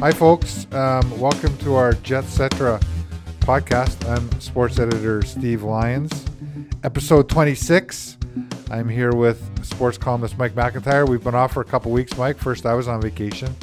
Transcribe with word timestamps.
Hi, 0.00 0.12
folks. 0.12 0.66
Um, 0.72 1.20
welcome 1.20 1.54
to 1.58 1.74
our 1.74 1.92
Jetcetera 1.92 2.80
podcast. 3.40 4.08
I'm 4.08 4.40
sports 4.40 4.78
editor 4.78 5.20
Steve 5.20 5.62
Lyons. 5.62 6.24
Episode 6.82 7.28
26. 7.28 8.16
I'm 8.70 8.88
here 8.88 9.12
with 9.12 9.62
sports 9.62 9.98
columnist 9.98 10.38
Mike 10.38 10.54
McIntyre. 10.54 11.06
We've 11.06 11.22
been 11.22 11.34
off 11.34 11.52
for 11.52 11.60
a 11.60 11.66
couple 11.66 11.92
weeks, 11.92 12.16
Mike. 12.16 12.38
First, 12.38 12.64
I 12.64 12.72
was 12.72 12.88
on 12.88 13.02
vacation. 13.02 13.54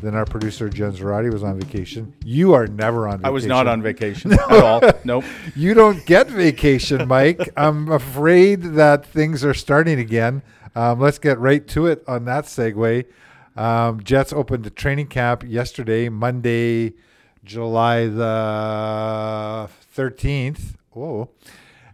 Then 0.00 0.14
our 0.14 0.24
producer 0.24 0.68
Jen 0.68 0.92
Zarati 0.92 1.32
was 1.32 1.42
on 1.42 1.58
vacation. 1.58 2.14
You 2.24 2.54
are 2.54 2.68
never 2.68 3.08
on 3.08 3.18
vacation. 3.18 3.26
I 3.26 3.30
was 3.30 3.46
not 3.46 3.66
on 3.66 3.82
vacation 3.82 4.32
at 4.34 4.52
all. 4.52 4.80
Nope. 5.02 5.24
You 5.56 5.74
don't 5.74 6.06
get 6.06 6.28
vacation, 6.28 7.08
Mike. 7.08 7.50
I'm 7.56 7.90
afraid 7.90 8.62
that 8.62 9.06
things 9.06 9.44
are 9.44 9.54
starting 9.54 9.98
again. 9.98 10.42
Um, 10.76 11.00
let's 11.00 11.18
get 11.18 11.40
right 11.40 11.66
to 11.68 11.86
it 11.86 12.04
on 12.06 12.26
that 12.26 12.44
segue. 12.44 13.06
Um, 13.60 14.02
Jets 14.02 14.32
opened 14.32 14.64
the 14.64 14.70
training 14.70 15.08
camp 15.08 15.44
yesterday, 15.46 16.08
Monday, 16.08 16.94
July 17.44 18.06
the 18.06 19.68
13th. 19.94 20.76
Whoa. 20.92 21.28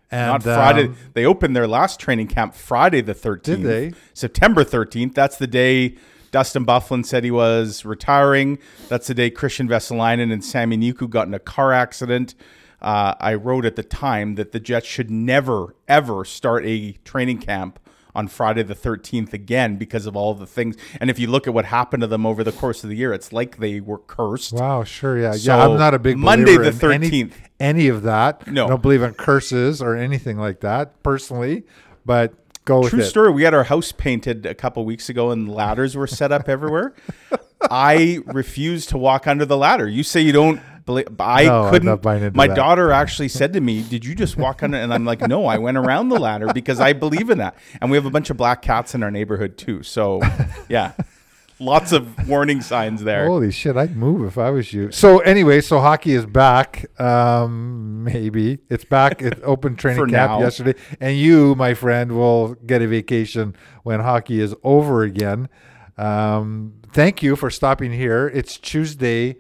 And, 0.08 0.30
Not 0.30 0.42
Friday. 0.44 0.84
um, 0.84 0.96
they 1.14 1.24
opened 1.24 1.56
their 1.56 1.66
last 1.66 1.98
training 1.98 2.28
camp 2.28 2.54
Friday 2.54 3.00
the 3.00 3.14
13th. 3.14 3.42
Did 3.42 3.62
they? 3.64 3.92
September 4.14 4.62
13th. 4.62 5.14
That's 5.14 5.38
the 5.38 5.48
day 5.48 5.96
Dustin 6.30 6.64
Byfuglien 6.64 7.04
said 7.04 7.24
he 7.24 7.32
was 7.32 7.84
retiring. 7.84 8.60
That's 8.88 9.08
the 9.08 9.14
day 9.14 9.28
Kristian 9.28 9.68
Vesalainen 9.68 10.32
and 10.32 10.44
Sami 10.44 10.76
Niku 10.78 11.10
got 11.10 11.26
in 11.26 11.34
a 11.34 11.40
car 11.40 11.72
accident. 11.72 12.36
Uh, 12.80 13.14
I 13.18 13.34
wrote 13.34 13.64
at 13.64 13.74
the 13.74 13.82
time 13.82 14.36
that 14.36 14.52
the 14.52 14.60
Jets 14.60 14.86
should 14.86 15.10
never, 15.10 15.74
ever 15.88 16.24
start 16.24 16.64
a 16.64 16.92
training 17.04 17.38
camp 17.38 17.80
on 18.16 18.28
Friday 18.28 18.62
the 18.62 18.74
13th 18.74 19.32
again 19.34 19.76
because 19.76 20.06
of 20.06 20.16
all 20.16 20.32
the 20.34 20.46
things. 20.46 20.74
And 21.00 21.10
if 21.10 21.18
you 21.18 21.26
look 21.28 21.46
at 21.46 21.52
what 21.54 21.66
happened 21.66 22.00
to 22.00 22.06
them 22.06 22.24
over 22.24 22.42
the 22.42 22.50
course 22.50 22.82
of 22.82 22.90
the 22.90 22.96
year, 22.96 23.12
it's 23.12 23.30
like 23.32 23.58
they 23.58 23.80
were 23.80 23.98
cursed. 23.98 24.54
Wow, 24.54 24.84
sure, 24.84 25.18
yeah, 25.18 25.32
So, 25.32 25.54
yeah. 25.54 25.64
I'm 25.68 25.78
not 25.78 25.92
a 25.92 25.98
big 25.98 26.16
Monday 26.16 26.56
believer 26.56 26.70
the 26.70 26.86
in 26.90 26.92
any- 27.04 27.10
13th. 27.24 27.32
Any, 27.60 27.88
of 27.88 28.02
that. 28.02 28.46
No. 28.50 28.64
I 28.66 28.68
don't 28.68 28.82
believe 28.82 29.02
in 29.02 29.14
curses 29.14 29.80
or 29.80 29.95
anything 29.96 30.38
like 30.38 30.60
that 30.60 31.02
personally. 31.02 31.64
But 32.04 32.34
go 32.64 32.80
with 32.80 32.90
True 32.90 33.02
story. 33.02 33.30
We 33.32 33.42
had 33.45 33.54
our 33.54 33.64
house 33.64 33.92
painted 33.92 34.45
a 34.46 34.54
couple 34.54 34.84
weeks 34.84 35.08
ago, 35.08 35.30
and 35.30 35.51
ladders 35.52 35.96
were 35.96 36.06
set 36.06 36.32
up 36.32 36.48
everywhere. 36.48 36.95
I 37.70 38.20
refuse 38.26 38.86
to 38.86 38.98
walk 38.98 39.26
under 39.26 39.45
the 39.45 39.56
ladder. 39.56 39.88
You 39.88 40.02
say 40.02 40.20
you 40.20 40.32
don't 40.32 40.60
believe. 40.87 41.06
I 41.20 41.45
No, 41.45 41.68
couldn't. 41.70 41.87
not 41.87 42.01
buying 42.01 42.23
into 42.23 42.37
my 42.37 42.46
that. 42.46 42.56
daughter 42.56 42.90
actually 42.92 43.29
said 43.29 43.52
to 43.52 43.60
me, 43.60 43.82
"Did 43.82 44.04
you 44.06 44.15
just 44.15 44.37
walk 44.38 44.62
on 44.62 44.73
it?" 44.73 44.82
And 44.82 44.95
I'm 44.95 45.04
like, 45.04 45.20
"No, 45.29 45.45
I 45.46 45.59
went 45.59 45.76
around 45.76 46.09
the 46.09 46.18
ladder 46.18 46.52
because 46.54 46.80
I 46.80 46.92
believe 46.95 47.29
in 47.29 47.38
that." 47.38 47.56
And 47.82 47.90
we 47.90 47.96
have 47.96 48.06
a 48.06 48.10
bunch 48.10 48.30
of 48.30 48.37
black 48.38 48.62
cats 48.62 48.95
in 48.95 49.02
our 49.02 49.10
neighborhood 49.10 49.59
too. 49.59 49.82
So, 49.82 50.23
yeah, 50.68 50.92
lots 51.59 51.92
of 51.92 52.29
warning 52.29 52.60
signs 52.60 53.02
there. 53.02 53.26
Holy 53.26 53.51
shit, 53.51 53.76
I'd 53.76 53.96
move 53.96 54.26
if 54.26 54.38
I 54.38 54.51
was 54.51 54.73
you. 54.73 54.90
So 54.92 55.18
anyway, 55.20 55.60
so 55.60 55.80
hockey 55.80 56.12
is 56.12 56.24
back. 56.26 56.87
Um, 57.01 58.04
maybe 58.04 58.59
it's 58.70 58.84
back. 58.84 59.23
It 59.23 59.40
opened 59.45 59.79
training 59.79 60.09
camp 60.09 60.12
now. 60.12 60.40
yesterday, 60.40 60.74
and 61.01 61.16
you, 61.18 61.54
my 61.57 61.74
friend, 61.74 62.12
will 62.12 62.54
get 62.54 62.80
a 62.82 62.87
vacation 62.87 63.57
when 63.82 64.00
hockey 64.00 64.41
is 64.41 64.54
over 64.62 65.03
again. 65.03 65.48
Um, 65.98 66.75
thank 66.92 67.22
you 67.22 67.37
for 67.37 67.50
stopping 67.50 67.91
here. 67.92 68.31
It's 68.34 68.59
Tuesday, 68.59 69.37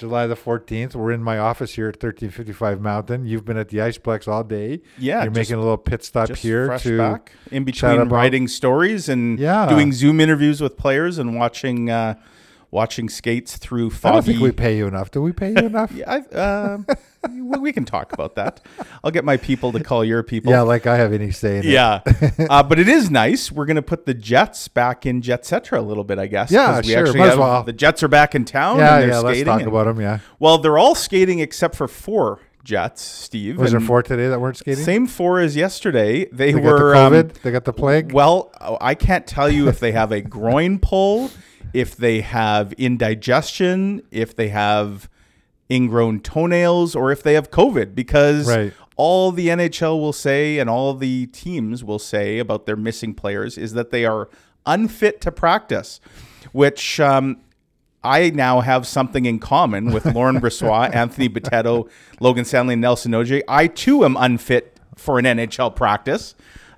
July 0.00 0.26
the 0.26 0.34
fourteenth. 0.34 0.94
We're 0.96 1.12
in 1.12 1.22
my 1.22 1.36
office 1.38 1.74
here 1.74 1.88
at 1.88 2.00
thirteen 2.00 2.30
fifty 2.30 2.52
five 2.52 2.80
Mountain. 2.80 3.26
You've 3.26 3.44
been 3.44 3.58
at 3.58 3.68
the 3.68 3.78
Iceplex 3.78 4.26
all 4.26 4.42
day. 4.42 4.80
Yeah, 4.98 5.18
you're 5.22 5.26
just- 5.26 5.36
making 5.36 5.54
a 5.56 5.58
little 5.60 5.76
pit 5.76 6.02
stop 6.02 6.28
Just 6.28 6.42
here 6.42 6.66
fresh 6.66 6.82
to 6.84 6.96
back 6.96 7.32
in 7.52 7.64
between 7.64 8.08
writing 8.08 8.48
stories 8.48 9.08
and 9.10 9.38
Yeah. 9.38 9.68
doing 9.68 9.92
Zoom 9.92 10.18
interviews 10.18 10.60
with 10.62 10.76
players 10.78 11.18
and 11.18 11.36
watching 11.36 11.90
uh, 11.90 12.14
watching 12.70 13.08
skates 13.08 13.56
through 13.56 13.88
I 13.88 13.90
foggy. 13.90 14.14
don't 14.14 14.22
think 14.24 14.40
we 14.40 14.52
pay 14.52 14.76
you 14.76 14.86
enough. 14.86 15.10
Do 15.10 15.20
we 15.22 15.32
pay 15.32 15.50
you 15.50 15.66
enough? 15.66 15.90
Yeah, 16.00 16.22
I, 16.32 16.36
um, 16.36 16.86
we 17.60 17.72
can 17.72 17.84
talk 17.84 18.12
about 18.12 18.36
that. 18.36 18.60
I'll 19.04 19.10
get 19.10 19.24
my 19.24 19.36
people 19.36 19.72
to 19.72 19.82
call 19.82 20.04
your 20.04 20.22
people. 20.22 20.52
Yeah, 20.52 20.62
like 20.62 20.86
I 20.86 20.96
have 20.96 21.12
any 21.12 21.32
say 21.32 21.58
in 21.58 21.64
it. 21.66 21.70
Yeah, 21.70 22.00
uh, 22.48 22.62
but 22.62 22.78
it 22.78 22.88
is 22.88 23.10
nice. 23.10 23.50
We're 23.52 23.66
gonna 23.66 23.82
put 23.82 24.06
the 24.06 24.14
Jets 24.14 24.68
back 24.68 25.04
in 25.06 25.20
Jet 25.20 25.40
Jetcetera 25.40 25.80
a 25.80 25.82
little 25.82 26.04
bit, 26.04 26.18
I 26.18 26.26
guess. 26.26 26.50
Yeah, 26.50 26.80
we 26.80 26.88
sure, 26.88 27.00
actually 27.00 27.18
might 27.18 27.30
as 27.30 27.38
well. 27.38 27.62
The 27.62 27.72
Jets 27.72 28.02
are 28.02 28.08
back 28.08 28.34
in 28.34 28.44
town. 28.44 28.78
Yeah, 28.78 28.94
and 28.94 29.02
they're 29.02 29.10
yeah. 29.10 29.18
Let's 29.20 29.42
talk 29.42 29.60
and- 29.60 29.68
about 29.68 29.84
them. 29.84 30.00
Yeah. 30.00 30.18
Well, 30.38 30.58
they're 30.58 30.78
all 30.78 30.94
skating 30.94 31.40
except 31.40 31.74
for 31.76 31.88
four 31.88 32.40
Jets. 32.64 33.02
Steve, 33.02 33.58
Was 33.58 33.72
there 33.72 33.80
four 33.80 34.02
today 34.02 34.28
that 34.28 34.40
weren't 34.40 34.56
skating? 34.58 34.84
Same 34.84 35.06
four 35.06 35.40
as 35.40 35.56
yesterday. 35.56 36.26
They, 36.26 36.52
They 36.52 36.60
were 36.60 36.78
got 36.78 36.78
the 36.78 36.98
um, 36.98 37.12
COVID. 37.12 37.42
they 37.42 37.50
got 37.52 37.64
the 37.64 37.72
plague. 37.72 38.12
well, 38.12 38.52
I 38.80 38.94
can't 38.94 39.26
tell 39.26 39.50
you 39.50 39.68
if 39.68 39.80
they 39.80 39.92
have 39.92 40.12
a 40.12 40.20
groin 40.36 40.78
pull, 40.78 41.30
if 41.72 41.96
they 41.96 42.20
have 42.20 42.72
indigestion, 42.74 44.02
if 44.10 44.34
they 44.34 44.48
have 44.48 45.08
ingrown 45.70 46.20
toenails, 46.20 46.96
or 46.96 47.12
if 47.12 47.22
they 47.22 47.34
have 47.34 47.50
COVID, 47.50 47.94
because 47.94 48.48
Right. 48.48 48.72
all 48.96 49.30
the 49.30 49.48
NHL 49.48 50.00
will 50.00 50.12
say 50.12 50.58
and 50.58 50.68
all 50.68 50.94
the 50.94 51.26
teams 51.26 51.84
will 51.84 51.98
say 52.00 52.38
about 52.38 52.66
their 52.66 52.76
missing 52.76 53.14
players 53.14 53.56
is 53.56 53.72
that 53.74 53.90
they 53.90 54.04
are 54.04 54.28
unfit 54.66 55.20
to 55.20 55.30
practice, 55.32 56.00
which 56.52 56.98
um, 56.98 57.36
I 58.02 58.30
now 58.30 58.60
have 58.60 58.86
something 58.86 59.26
in 59.26 59.38
common 59.38 59.92
with 59.92 60.04
Laurent 60.14 60.40
Brossoit, 60.42 60.92
Anthony 60.94 61.28
Bitetto, 61.28 61.88
Logan 62.18 62.44
Stanley, 62.44 62.72
and 62.74 62.80
Nelson 62.82 63.12
Nogier. 63.12 63.42
I 63.46 63.68
too 63.68 64.04
am 64.04 64.16
unfit 64.16 64.76
for 64.96 65.18
an 65.20 65.24
NHL 65.24 65.74
practice. 65.76 66.34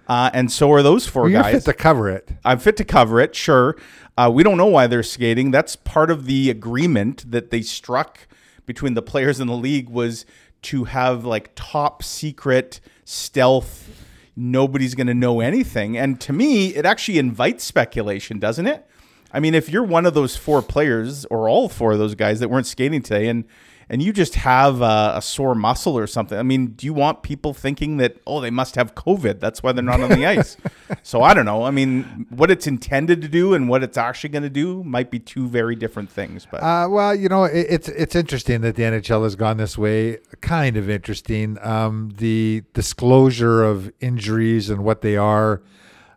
Uh, 0.09 0.29
and 0.35 0.51
so 0.53 0.71
are 0.73 0.83
those 0.83 1.07
four 1.07 1.23
Well, 1.23 1.31
you're 1.31 1.43
guys. 1.43 1.55
fit 1.55 1.65
to 1.65 1.73
cover 1.73 2.11
it. 2.11 2.29
I'm 2.45 2.59
fit 2.59 2.77
to 2.79 2.85
cover 2.85 3.21
it, 3.21 3.35
sure. 3.35 3.77
Uh, 4.17 4.31
we 4.33 4.43
don't 4.43 4.59
know 4.59 4.67
why 4.67 4.87
they're 4.87 5.03
skating. 5.03 5.51
That's 5.51 5.75
part 5.77 6.11
of 6.11 6.27
the 6.27 6.51
agreement 6.51 7.31
that 7.31 7.51
they 7.51 7.63
struck 7.63 8.27
between 8.67 8.95
the 8.95 9.03
players 9.03 9.41
in 9.41 9.47
the 9.47 9.57
league 9.57 9.89
was 9.89 10.27
to 10.63 10.85
have 10.85 11.25
like 11.25 11.51
top 11.55 12.03
secret 12.03 12.81
stealth. 13.05 13.89
Nobody's 14.37 14.95
going 14.95 15.07
to 15.07 15.15
know 15.15 15.41
anything. 15.41 15.97
And 15.97 16.21
to 16.21 16.33
me, 16.33 16.75
it 16.75 16.87
actually 16.87 17.19
invites 17.19 17.65
speculation, 17.65 18.39
doesn't 18.39 18.67
it? 18.67 18.87
I 19.33 19.41
mean, 19.41 19.55
if 19.55 19.71
you're 19.71 19.83
one 19.83 20.05
of 20.05 20.15
those 20.15 20.37
four 20.37 20.61
players 20.61 21.25
or 21.27 21.49
all 21.49 21.69
four 21.69 21.93
of 21.93 21.99
those 21.99 22.15
guys 22.15 22.41
that 22.41 22.49
weren't 22.49 22.67
skating 22.67 23.03
today 23.03 23.29
and 23.29 23.45
and 23.93 24.03
you 24.03 24.13
just 24.13 24.35
have 24.37 24.81
a, 24.81 25.13
a 25.17 25.23
sore 25.23 25.55
muscle 25.55 25.97
or 25.99 26.07
something, 26.07 26.37
I 26.39 26.43
mean, 26.43 26.69
do 26.69 26.87
you 26.87 26.95
want 26.95 27.23
people 27.23 27.53
thinking 27.53 27.99
that 27.99 28.17
oh 28.27 28.41
they 28.41 28.51
must 28.51 28.75
have 28.75 28.95
COVID? 28.95 29.39
That's 29.39 29.63
why 29.63 29.71
they're 29.73 29.85
not 29.85 30.01
on 30.01 30.09
the 30.11 30.25
ice. 30.39 30.57
So 31.03 31.23
I 31.23 31.35
don't 31.35 31.45
know. 31.45 31.63
I 31.65 31.71
mean, 31.71 32.27
what 32.31 32.51
it's 32.51 32.67
intended 32.67 33.21
to 33.23 33.29
do 33.29 33.53
and 33.55 33.69
what 33.69 33.83
it's 33.83 33.99
actually 33.99 34.31
going 34.31 34.45
to 34.45 34.51
do 34.51 34.83
might 34.83 35.11
be 35.11 35.19
two 35.19 35.47
very 35.47 35.77
different 35.77 36.11
things. 36.11 36.47
But 36.51 36.63
Uh, 36.63 36.89
well, 36.89 37.15
you 37.15 37.29
know, 37.29 37.45
it, 37.45 37.67
it's 37.69 37.89
it's 37.91 38.15
interesting 38.17 38.63
that 38.63 38.77
the 38.77 38.83
NHL 38.83 39.23
has 39.25 39.37
gone 39.37 39.59
this 39.59 39.77
way. 39.77 40.19
Kind 40.41 40.77
of 40.79 40.89
interesting. 40.89 41.59
Um, 41.61 42.13
the 42.17 42.65
disclosure 42.73 43.63
of 43.63 43.93
injuries 44.01 44.71
and 44.71 44.83
what 44.85 45.03
they 45.03 45.17
are. 45.17 45.63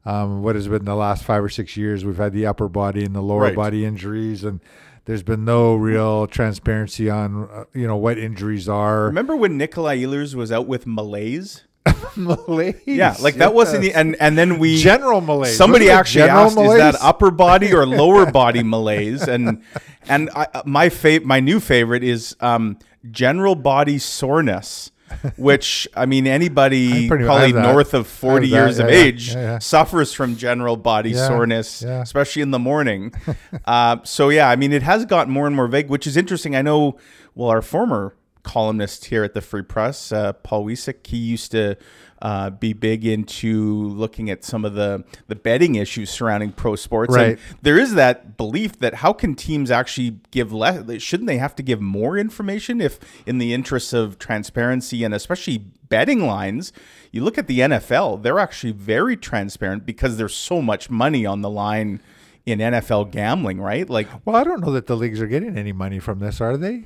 Um, 0.07 0.43
what 0.43 0.53
has 0.55 0.67
been 0.67 0.85
the 0.85 0.95
last 0.95 1.23
five 1.23 1.43
or 1.43 1.49
six 1.49 1.75
years? 1.75 2.05
We've 2.05 2.17
had 2.17 2.31
the 2.31 2.45
upper 2.45 2.67
body 2.69 3.03
and 3.03 3.15
the 3.15 3.21
lower 3.23 3.41
Right. 3.41 3.55
body 3.55 3.83
injuries, 3.85 4.43
and 4.43 4.59
there's 5.05 5.23
been 5.23 5.45
no 5.45 5.75
real 5.75 6.27
transparency 6.27 7.09
on 7.09 7.47
uh, 7.51 7.63
you 7.73 7.87
know 7.87 7.95
what 7.95 8.17
injuries 8.17 8.67
are. 8.67 9.05
remember 9.05 9.35
when 9.35 9.57
Nikolai 9.57 9.97
Ehlers 9.99 10.35
was 10.35 10.51
out 10.51 10.67
with 10.67 10.85
malaise? 10.85 11.63
malaise. 12.15 12.81
Yeah, 12.85 13.15
like 13.21 13.35
that 13.35 13.53
wasn't 13.53 13.81
the 13.81 13.93
and 13.93 14.15
and 14.19 14.37
then 14.37 14.57
we 14.59 14.77
general 14.77 15.21
malaise. 15.21 15.55
Somebody 15.55 15.89
actually 15.89 16.29
asked, 16.29 16.51
"Is 16.51 16.55
malaise? 16.55 16.79
that 16.79 16.95
upper 17.01 17.31
body 17.31 17.73
or 17.73 17.85
lower 18.01 18.29
body 18.29 18.63
malaise?" 18.63 19.27
And 19.27 19.61
and 20.07 20.29
I, 20.35 20.47
uh, 20.53 20.63
my 20.65 20.89
fav- 20.89 21.23
my 21.23 21.39
new 21.39 21.59
favorite 21.59 22.03
is 22.03 22.35
um, 22.39 22.79
general 23.11 23.55
body 23.55 23.99
soreness, 23.99 24.91
which 25.37 25.87
I 25.95 26.05
mean 26.05 26.27
anybody 26.27 27.05
I 27.05 27.09
probably 27.09 27.53
north 27.53 27.93
of 27.93 28.07
forty 28.07 28.49
that, 28.49 28.55
years 28.55 28.79
of 28.79 28.89
yeah, 28.89 28.95
age 28.95 29.33
yeah, 29.33 29.59
suffers 29.59 30.13
from 30.13 30.35
general 30.35 30.77
body 30.77 31.13
soreness, 31.13 31.81
especially 31.81 32.41
in 32.41 32.51
the 32.51 32.59
morning. 32.59 33.13
uh, 33.65 33.97
so 34.03 34.29
yeah, 34.29 34.49
I 34.49 34.55
mean 34.55 34.73
it 34.73 34.83
has 34.83 35.05
gotten 35.05 35.33
more 35.33 35.47
and 35.47 35.55
more 35.55 35.67
vague, 35.67 35.89
which 35.89 36.07
is 36.07 36.17
interesting. 36.17 36.55
I 36.55 36.61
know. 36.61 36.97
Well, 37.33 37.49
our 37.49 37.61
former 37.61 38.15
columnist 38.43 39.05
here 39.05 39.23
at 39.23 39.33
the 39.33 39.41
Free 39.41 39.63
Press, 39.63 40.11
uh, 40.11 40.31
Paul 40.33 40.65
Wiecek, 40.65 41.05
he 41.05 41.17
used 41.17 41.51
to 41.51 41.75
uh, 42.21 42.49
be 42.49 42.73
big 42.73 43.05
into 43.05 43.87
looking 43.89 44.29
at 44.29 44.43
some 44.43 44.63
of 44.63 44.73
the 44.73 45.03
the 45.27 45.35
betting 45.35 45.75
issues 45.75 46.09
surrounding 46.09 46.51
pro 46.51 46.75
sports. 46.75 47.13
Right. 47.13 47.29
And 47.29 47.39
there 47.61 47.77
is 47.77 47.95
that 47.95 48.37
belief 48.37 48.79
that 48.79 48.95
how 48.95 49.13
can 49.13 49.35
teams 49.35 49.69
actually 49.69 50.19
give 50.31 50.53
less? 50.53 51.01
Shouldn't 51.01 51.27
they 51.27 51.37
have 51.37 51.55
to 51.55 51.63
give 51.63 51.81
more 51.81 52.17
information 52.17 52.79
if, 52.81 52.99
in 53.25 53.37
the 53.37 53.53
interests 53.53 53.93
of 53.93 54.17
transparency 54.17 55.03
and 55.03 55.13
especially 55.13 55.57
betting 55.57 56.25
lines? 56.25 56.71
You 57.11 57.23
look 57.23 57.37
at 57.37 57.47
the 57.47 57.59
NFL; 57.59 58.23
they're 58.23 58.39
actually 58.39 58.73
very 58.73 59.17
transparent 59.17 59.85
because 59.85 60.17
there's 60.17 60.35
so 60.35 60.61
much 60.61 60.89
money 60.89 61.25
on 61.25 61.41
the 61.41 61.49
line 61.49 61.99
in 62.45 62.59
NFL 62.59 63.11
gambling, 63.11 63.59
right? 63.59 63.89
Like 63.89 64.07
Well, 64.25 64.35
I 64.35 64.43
don't 64.43 64.61
know 64.61 64.71
that 64.71 64.87
the 64.87 64.95
leagues 64.95 65.21
are 65.21 65.27
getting 65.27 65.57
any 65.57 65.73
money 65.73 65.99
from 65.99 66.19
this, 66.19 66.39
are 66.39 66.57
they? 66.57 66.85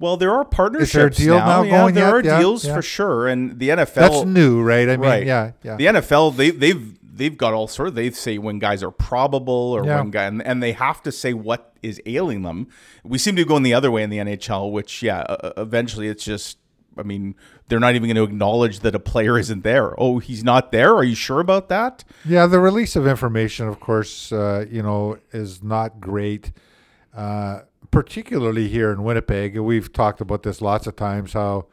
Well, 0.00 0.16
there 0.16 0.32
are 0.32 0.44
partnerships 0.44 0.92
there 0.94 1.06
a 1.06 1.10
deal 1.10 1.34
now 1.36 1.62
Yeah, 1.62 1.70
going 1.82 1.94
there 1.94 2.04
yet? 2.06 2.14
are 2.14 2.22
Yeah, 2.24 2.38
deals 2.40 2.64
yeah. 2.64 2.74
for 2.74 2.82
sure, 2.82 3.28
and 3.28 3.58
the 3.58 3.68
NFL. 3.68 3.94
That's 3.94 4.24
new, 4.24 4.62
right? 4.62 4.88
I 4.88 4.96
mean, 4.96 5.00
right? 5.08 5.26
yeah, 5.26 5.52
yeah. 5.62 5.76
The 5.76 5.86
NFL 5.86 6.36
they 6.36 6.50
they've 6.50 6.98
they've 7.02 7.36
got 7.36 7.52
all 7.52 7.68
sort 7.68 7.88
of 7.88 7.94
they 7.94 8.10
say 8.10 8.38
when 8.38 8.58
guys 8.58 8.82
are 8.82 8.90
probable 8.90 9.52
or 9.76 9.84
Yeah. 9.84 9.98
when 10.00 10.10
guy 10.10 10.24
and, 10.24 10.42
and 10.42 10.62
they 10.62 10.72
have 10.72 11.02
to 11.02 11.12
say 11.12 11.34
what 11.34 11.74
is 11.82 12.00
ailing 12.06 12.42
them. 12.42 12.66
We 13.04 13.18
seem 13.18 13.36
to 13.36 13.44
be 13.44 13.48
going 13.48 13.62
the 13.62 13.74
other 13.74 13.90
way 13.90 14.02
in 14.02 14.10
the 14.10 14.18
NHL, 14.18 14.72
which 14.72 15.02
yeah, 15.02 15.20
uh, 15.20 15.52
eventually 15.56 16.08
it's 16.08 16.24
just. 16.24 16.56
I 16.98 17.02
mean, 17.04 17.36
they're 17.68 17.78
not 17.78 17.94
even 17.94 18.08
going 18.08 18.16
to 18.16 18.24
acknowledge 18.24 18.80
that 18.80 18.96
a 18.96 18.98
player 18.98 19.38
isn't 19.38 19.62
there. 19.62 19.94
Oh, 19.98 20.18
he's 20.18 20.42
not 20.42 20.72
there. 20.72 20.92
Are 20.94 21.04
you 21.04 21.14
sure 21.14 21.38
about 21.38 21.68
that? 21.68 22.02
Yeah, 22.24 22.46
the 22.46 22.58
release 22.58 22.96
of 22.96 23.06
information, 23.06 23.68
of 23.68 23.78
course, 23.78 24.32
uh, 24.32 24.66
you 24.68 24.82
know, 24.82 25.16
is 25.32 25.62
not 25.62 26.00
great, 26.00 26.50
uh, 27.16 27.60
particularly 27.90 28.68
here 28.68 28.90
in 28.92 29.02
Winnipeg. 29.02 29.56
We've 29.58 29.92
talked 29.92 30.20
about 30.20 30.42
this 30.42 30.60
lots 30.60 30.86
of 30.86 30.96
times. 30.96 31.32
How 31.32 31.66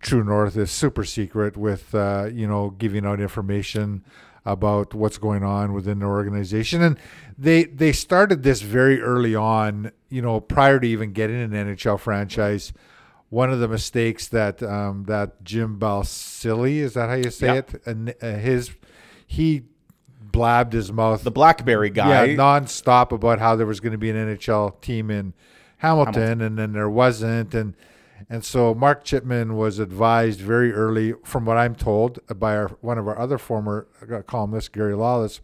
True 0.00 0.22
North 0.24 0.56
is 0.56 0.70
super 0.70 1.04
secret 1.04 1.56
with, 1.56 1.94
uh, 1.94 2.28
you 2.32 2.46
know, 2.46 2.70
giving 2.70 3.04
out 3.06 3.20
information 3.20 4.04
about 4.44 4.94
what's 4.94 5.18
going 5.18 5.42
on 5.42 5.72
within 5.72 5.98
the 5.98 6.06
organization, 6.06 6.80
and 6.82 6.96
they 7.36 7.64
they 7.64 7.92
started 7.92 8.42
this 8.44 8.60
very 8.62 9.00
early 9.02 9.34
on. 9.34 9.90
You 10.08 10.22
know, 10.22 10.40
prior 10.40 10.78
to 10.78 10.86
even 10.86 11.12
getting 11.12 11.40
an 11.42 11.50
NHL 11.50 11.98
franchise. 11.98 12.72
One 13.28 13.50
of 13.52 13.58
the 13.58 13.66
mistakes 13.66 14.28
that 14.28 14.62
um, 14.62 15.04
that 15.08 15.42
Jim 15.42 15.80
Balsillie 15.80 16.76
is 16.76 16.94
that 16.94 17.08
how 17.08 17.16
you 17.16 17.30
say 17.30 17.46
Yeah. 17.48 17.54
it? 17.54 17.82
And 17.84 18.14
uh, 18.22 18.34
his 18.34 18.70
he 19.26 19.62
blabbed 20.20 20.72
his 20.74 20.92
mouth 20.92 21.24
The 21.24 21.32
BlackBerry 21.32 21.90
guy. 21.90 22.26
yeah, 22.26 22.36
nonstop 22.36 23.10
about 23.10 23.40
how 23.40 23.56
there 23.56 23.66
was 23.66 23.80
going 23.80 23.92
to 23.92 23.98
be 23.98 24.10
an 24.10 24.16
NHL 24.16 24.80
team 24.80 25.10
in 25.10 25.34
Hamilton, 25.78 26.40
and 26.40 26.58
then 26.58 26.72
there 26.72 26.88
wasn't, 26.88 27.54
and 27.54 27.74
and 28.30 28.44
so 28.44 28.74
Mark 28.74 29.04
Chipman 29.04 29.56
was 29.56 29.78
advised 29.78 30.40
very 30.40 30.72
early, 30.72 31.14
from 31.22 31.44
what 31.44 31.56
I'm 31.56 31.74
told 31.74 32.18
by 32.38 32.56
our, 32.56 32.68
one 32.80 32.98
of 32.98 33.06
our 33.06 33.18
other 33.18 33.38
former 33.38 33.86
uh, 34.10 34.22
columnists, 34.22 34.68
Gary 34.68 34.94
Lawless, 34.94 35.40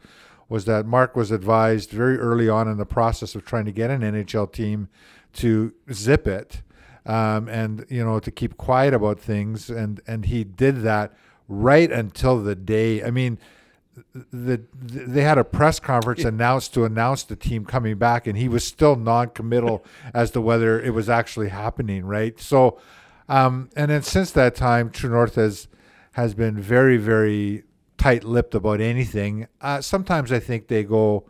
was 0.49 0.64
that 0.64 0.87
Mark 0.87 1.14
was 1.14 1.31
advised 1.31 1.90
very 1.90 2.19
early 2.19 2.49
on 2.49 2.69
in 2.69 2.79
the 2.79 2.87
process 2.87 3.34
of 3.34 3.44
trying 3.44 3.67
to 3.67 3.73
get 3.73 3.90
an 3.90 4.00
NHL 4.00 4.50
team 4.52 4.88
to 5.34 5.75
zip 5.93 6.26
it, 6.26 6.62
um, 7.06 7.49
and 7.49 7.85
you 7.88 8.05
know 8.05 8.19
to 8.20 8.31
keep 8.31 8.56
quiet 8.56 8.94
about 8.94 9.19
things, 9.20 9.70
and 9.70 10.00
and 10.06 10.26
he 10.26 10.44
did 10.44 10.82
that 10.82 11.12
right 11.49 11.90
until 11.90 12.43
the 12.43 12.55
day. 12.55 13.02
I 13.02 13.11
mean 13.11 13.38
the, 14.14 14.62
they 14.72 15.22
had 15.22 15.38
a 15.38 15.44
press 15.44 15.78
conference 15.78 16.24
announced 16.24 16.74
to 16.74 16.84
announce 16.84 17.24
the 17.24 17.36
team 17.36 17.64
coming 17.64 17.96
back, 17.98 18.26
and 18.26 18.38
he 18.38 18.48
was 18.48 18.64
still 18.64 18.96
non-committal 18.96 19.84
as 20.14 20.30
to 20.32 20.40
whether 20.40 20.80
it 20.80 20.90
was 20.90 21.08
actually 21.08 21.48
happening. 21.48 22.04
Right. 22.04 22.38
So, 22.40 22.80
um, 23.28 23.70
and 23.76 23.90
then 23.90 24.02
since 24.02 24.30
that 24.32 24.54
time, 24.54 24.90
True 24.90 25.10
North 25.10 25.34
has 25.36 25.68
has 26.12 26.34
been 26.34 26.60
very, 26.60 26.98
very 26.98 27.64
tight-lipped 27.96 28.54
about 28.54 28.80
anything. 28.80 29.46
Uh, 29.60 29.80
sometimes 29.80 30.30
I 30.30 30.40
think 30.40 30.68
they 30.68 30.84
go, 30.84 31.24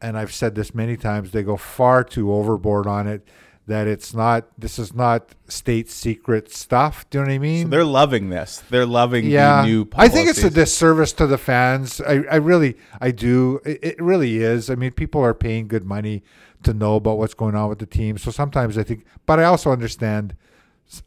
and 0.00 0.16
I've 0.16 0.32
said 0.32 0.54
this 0.54 0.74
many 0.74 0.96
times, 0.96 1.32
they 1.32 1.42
go 1.42 1.56
far 1.56 2.04
too 2.04 2.32
overboard 2.32 2.86
on 2.86 3.08
it. 3.08 3.26
That 3.72 3.86
it's 3.86 4.12
not. 4.12 4.48
This 4.58 4.78
is 4.78 4.92
not 4.92 5.34
state 5.48 5.88
secret 5.88 6.52
stuff. 6.52 7.08
Do 7.08 7.18
you 7.18 7.24
know 7.24 7.30
what 7.30 7.34
I 7.34 7.38
mean? 7.38 7.70
They're 7.70 7.86
loving 7.86 8.28
this. 8.28 8.62
They're 8.68 8.84
loving 8.84 9.24
yeah, 9.24 9.62
the 9.62 9.66
new 9.66 9.88
I 9.94 10.08
think 10.08 10.28
it's 10.28 10.44
a 10.44 10.50
disservice 10.50 11.14
to 11.14 11.26
the 11.26 11.38
fans. 11.38 11.98
I, 12.02 12.22
I 12.30 12.36
really, 12.36 12.76
I 13.00 13.12
do. 13.12 13.62
It, 13.64 13.78
it 13.82 14.02
really 14.02 14.42
is. 14.42 14.68
I 14.68 14.74
mean, 14.74 14.90
people 14.90 15.22
are 15.22 15.32
paying 15.32 15.68
good 15.68 15.86
money 15.86 16.22
to 16.64 16.74
know 16.74 16.96
about 16.96 17.16
what's 17.16 17.32
going 17.32 17.54
on 17.54 17.70
with 17.70 17.78
the 17.78 17.86
team. 17.86 18.18
So 18.18 18.30
sometimes 18.30 18.76
I 18.76 18.82
think, 18.82 19.06
but 19.24 19.40
I 19.40 19.44
also 19.44 19.72
understand. 19.72 20.36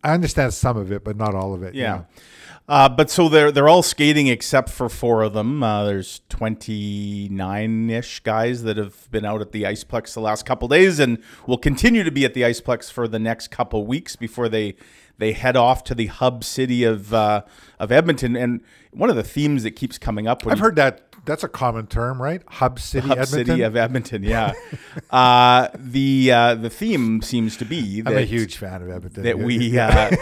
I 0.04 0.16
understand 0.16 0.56
some 0.56 0.76
of 0.76 0.92
it, 0.92 1.04
but 1.04 1.16
not 1.16 1.36
all 1.36 1.54
of 1.54 1.62
it. 1.62 1.76
Yeah. 1.76 2.06
Uh, 2.68 2.90
but 2.90 3.12
so 3.12 3.30
they're 3.30 3.52
they're 3.52 3.70
all 3.70 3.84
skating 3.84 4.26
except 4.28 4.70
for 4.70 4.90
four 4.90 5.22
of 5.22 5.34
them. 5.34 5.62
Uh, 5.62 5.84
there's 5.86 6.22
29 6.30 7.90
ish 7.92 8.20
guys 8.22 8.64
that 8.64 8.76
have 8.78 9.10
been 9.12 9.24
out 9.24 9.40
at 9.42 9.52
the 9.52 9.64
Iceplex 9.64 10.14
the 10.16 10.20
last 10.20 10.46
couple 10.46 10.68
days, 10.68 11.00
and 11.00 11.22
will 11.46 11.60
continue 11.60 12.04
to 12.04 12.12
be 12.12 12.26
at 12.26 12.34
the 12.34 12.42
Iceplex 12.42 12.92
for 12.92 13.08
the 13.08 13.20
next 13.20 13.50
couple 13.50 13.86
weeks 13.86 14.16
before 14.16 14.50
they 14.50 14.76
they 15.18 15.34
head 15.34 15.56
off 15.56 15.84
to 15.86 15.96
the 15.96 16.08
hub 16.08 16.44
city 16.44 16.84
of 16.84 17.14
uh, 17.14 17.44
of 17.80 17.92
Edmonton. 17.92 18.36
And 18.36 18.62
one 18.92 19.12
of 19.12 19.16
the 19.16 19.24
themes 19.24 19.62
that 19.64 19.72
keeps 19.72 19.98
coming 20.00 20.28
up 20.28 20.42
I've 20.48 20.58
you- 20.58 20.64
heard 20.64 20.76
that. 20.78 21.02
That's 21.26 21.44
a 21.44 21.48
common 21.48 21.88
term, 21.88 22.22
right? 22.22 22.42
Hub 22.48 22.80
city, 22.80 23.08
Hub 23.08 23.18
Edmonton. 23.18 23.46
City 23.46 23.62
of 23.62 23.76
Edmonton, 23.76 24.24
yeah. 24.24 24.54
uh, 25.10 25.70
the 25.76 26.32
uh, 26.32 26.56
the 26.56 26.70
theme 26.70 27.22
seems 27.22 27.58
to 27.58 27.66
be 27.66 28.02
that 28.02 28.12
I'm 28.12 28.18
a 28.18 28.22
huge 28.22 28.58
fan 28.58 28.82
of 28.82 28.90
Edmonton. 28.90 29.24
that 29.24 29.40
we 29.40 29.78
uh, 29.80 30.16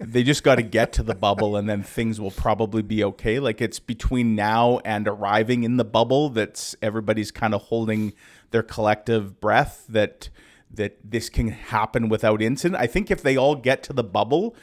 they 0.00 0.22
just 0.22 0.42
got 0.42 0.56
to 0.56 0.62
get 0.62 0.92
to 0.94 1.02
the 1.02 1.14
bubble 1.14 1.56
and 1.56 1.68
then 1.68 1.82
things 1.82 2.20
will 2.20 2.30
probably 2.30 2.82
be 2.82 3.04
okay 3.04 3.38
like 3.38 3.60
it's 3.60 3.78
between 3.78 4.34
now 4.34 4.80
and 4.84 5.06
arriving 5.06 5.62
in 5.62 5.76
the 5.76 5.84
bubble 5.84 6.30
that's 6.30 6.74
everybody's 6.80 7.30
kind 7.30 7.54
of 7.54 7.62
holding 7.62 8.12
their 8.50 8.62
collective 8.62 9.40
breath 9.40 9.84
that 9.88 10.30
that 10.72 10.98
this 11.04 11.28
can 11.28 11.48
happen 11.48 12.08
without 12.08 12.40
incident 12.40 12.80
i 12.80 12.86
think 12.86 13.10
if 13.10 13.22
they 13.22 13.36
all 13.36 13.54
get 13.54 13.82
to 13.82 13.92
the 13.92 14.04
bubble 14.04 14.56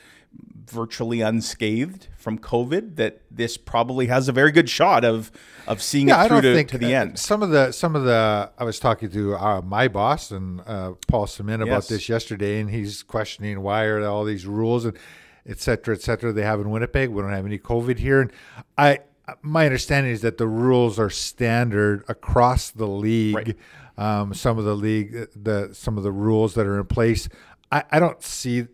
virtually 0.65 1.21
unscathed 1.21 2.07
from 2.17 2.37
covid 2.37 2.97
that 2.97 3.21
this 3.31 3.55
probably 3.55 4.07
has 4.07 4.27
a 4.27 4.31
very 4.33 4.51
good 4.51 4.69
shot 4.69 5.05
of 5.05 5.31
of 5.65 5.81
seeing 5.81 6.09
yeah, 6.09 6.25
it 6.25 6.27
through 6.27 6.41
to, 6.41 6.53
think 6.53 6.69
to 6.69 6.77
the 6.77 6.93
uh, 6.93 7.01
end 7.01 7.19
Some 7.19 7.41
of 7.41 7.49
the 7.49 7.71
some 7.71 7.95
of 7.95 8.03
the 8.03 8.51
I 8.57 8.63
was 8.63 8.79
talking 8.79 9.09
to 9.11 9.35
uh, 9.35 9.61
my 9.61 9.87
boss 9.87 10.31
and 10.31 10.61
uh, 10.65 10.93
Paul 11.07 11.25
Samyn 11.25 11.61
about 11.61 11.67
Yes. 11.67 11.87
this 11.87 12.09
yesterday, 12.09 12.59
and 12.59 12.69
he's 12.69 13.03
questioning 13.03 13.61
why 13.61 13.85
are 13.85 14.05
all 14.05 14.23
these 14.25 14.45
rules 14.45 14.85
and 14.85 14.97
et 15.45 15.59
cetera, 15.59 15.95
et 15.95 16.01
cetera. 16.01 16.33
They 16.33 16.43
have 16.43 16.59
in 16.59 16.69
Winnipeg. 16.69 17.09
We 17.09 17.21
don't 17.21 17.31
have 17.31 17.45
any 17.45 17.59
COVID 17.59 17.99
here, 17.99 18.21
and 18.21 18.31
I 18.77 18.99
my 19.41 19.65
understanding 19.65 20.11
is 20.11 20.21
that 20.21 20.37
the 20.37 20.47
rules 20.47 20.99
are 20.99 21.09
standard 21.09 22.03
across 22.07 22.71
the 22.71 22.87
league. 22.87 23.35
Right. 23.35 23.57
Um, 23.97 24.33
some 24.33 24.57
of 24.59 24.65
the 24.65 24.75
league, 24.75 25.27
the 25.35 25.69
some 25.73 25.97
of 25.97 26.03
the 26.03 26.11
rules 26.11 26.53
that 26.53 26.65
are 26.65 26.79
in 26.79 26.85
place. 26.85 27.27
I, 27.71 27.83
I 27.91 27.99
don't 27.99 28.21
see 28.23 28.67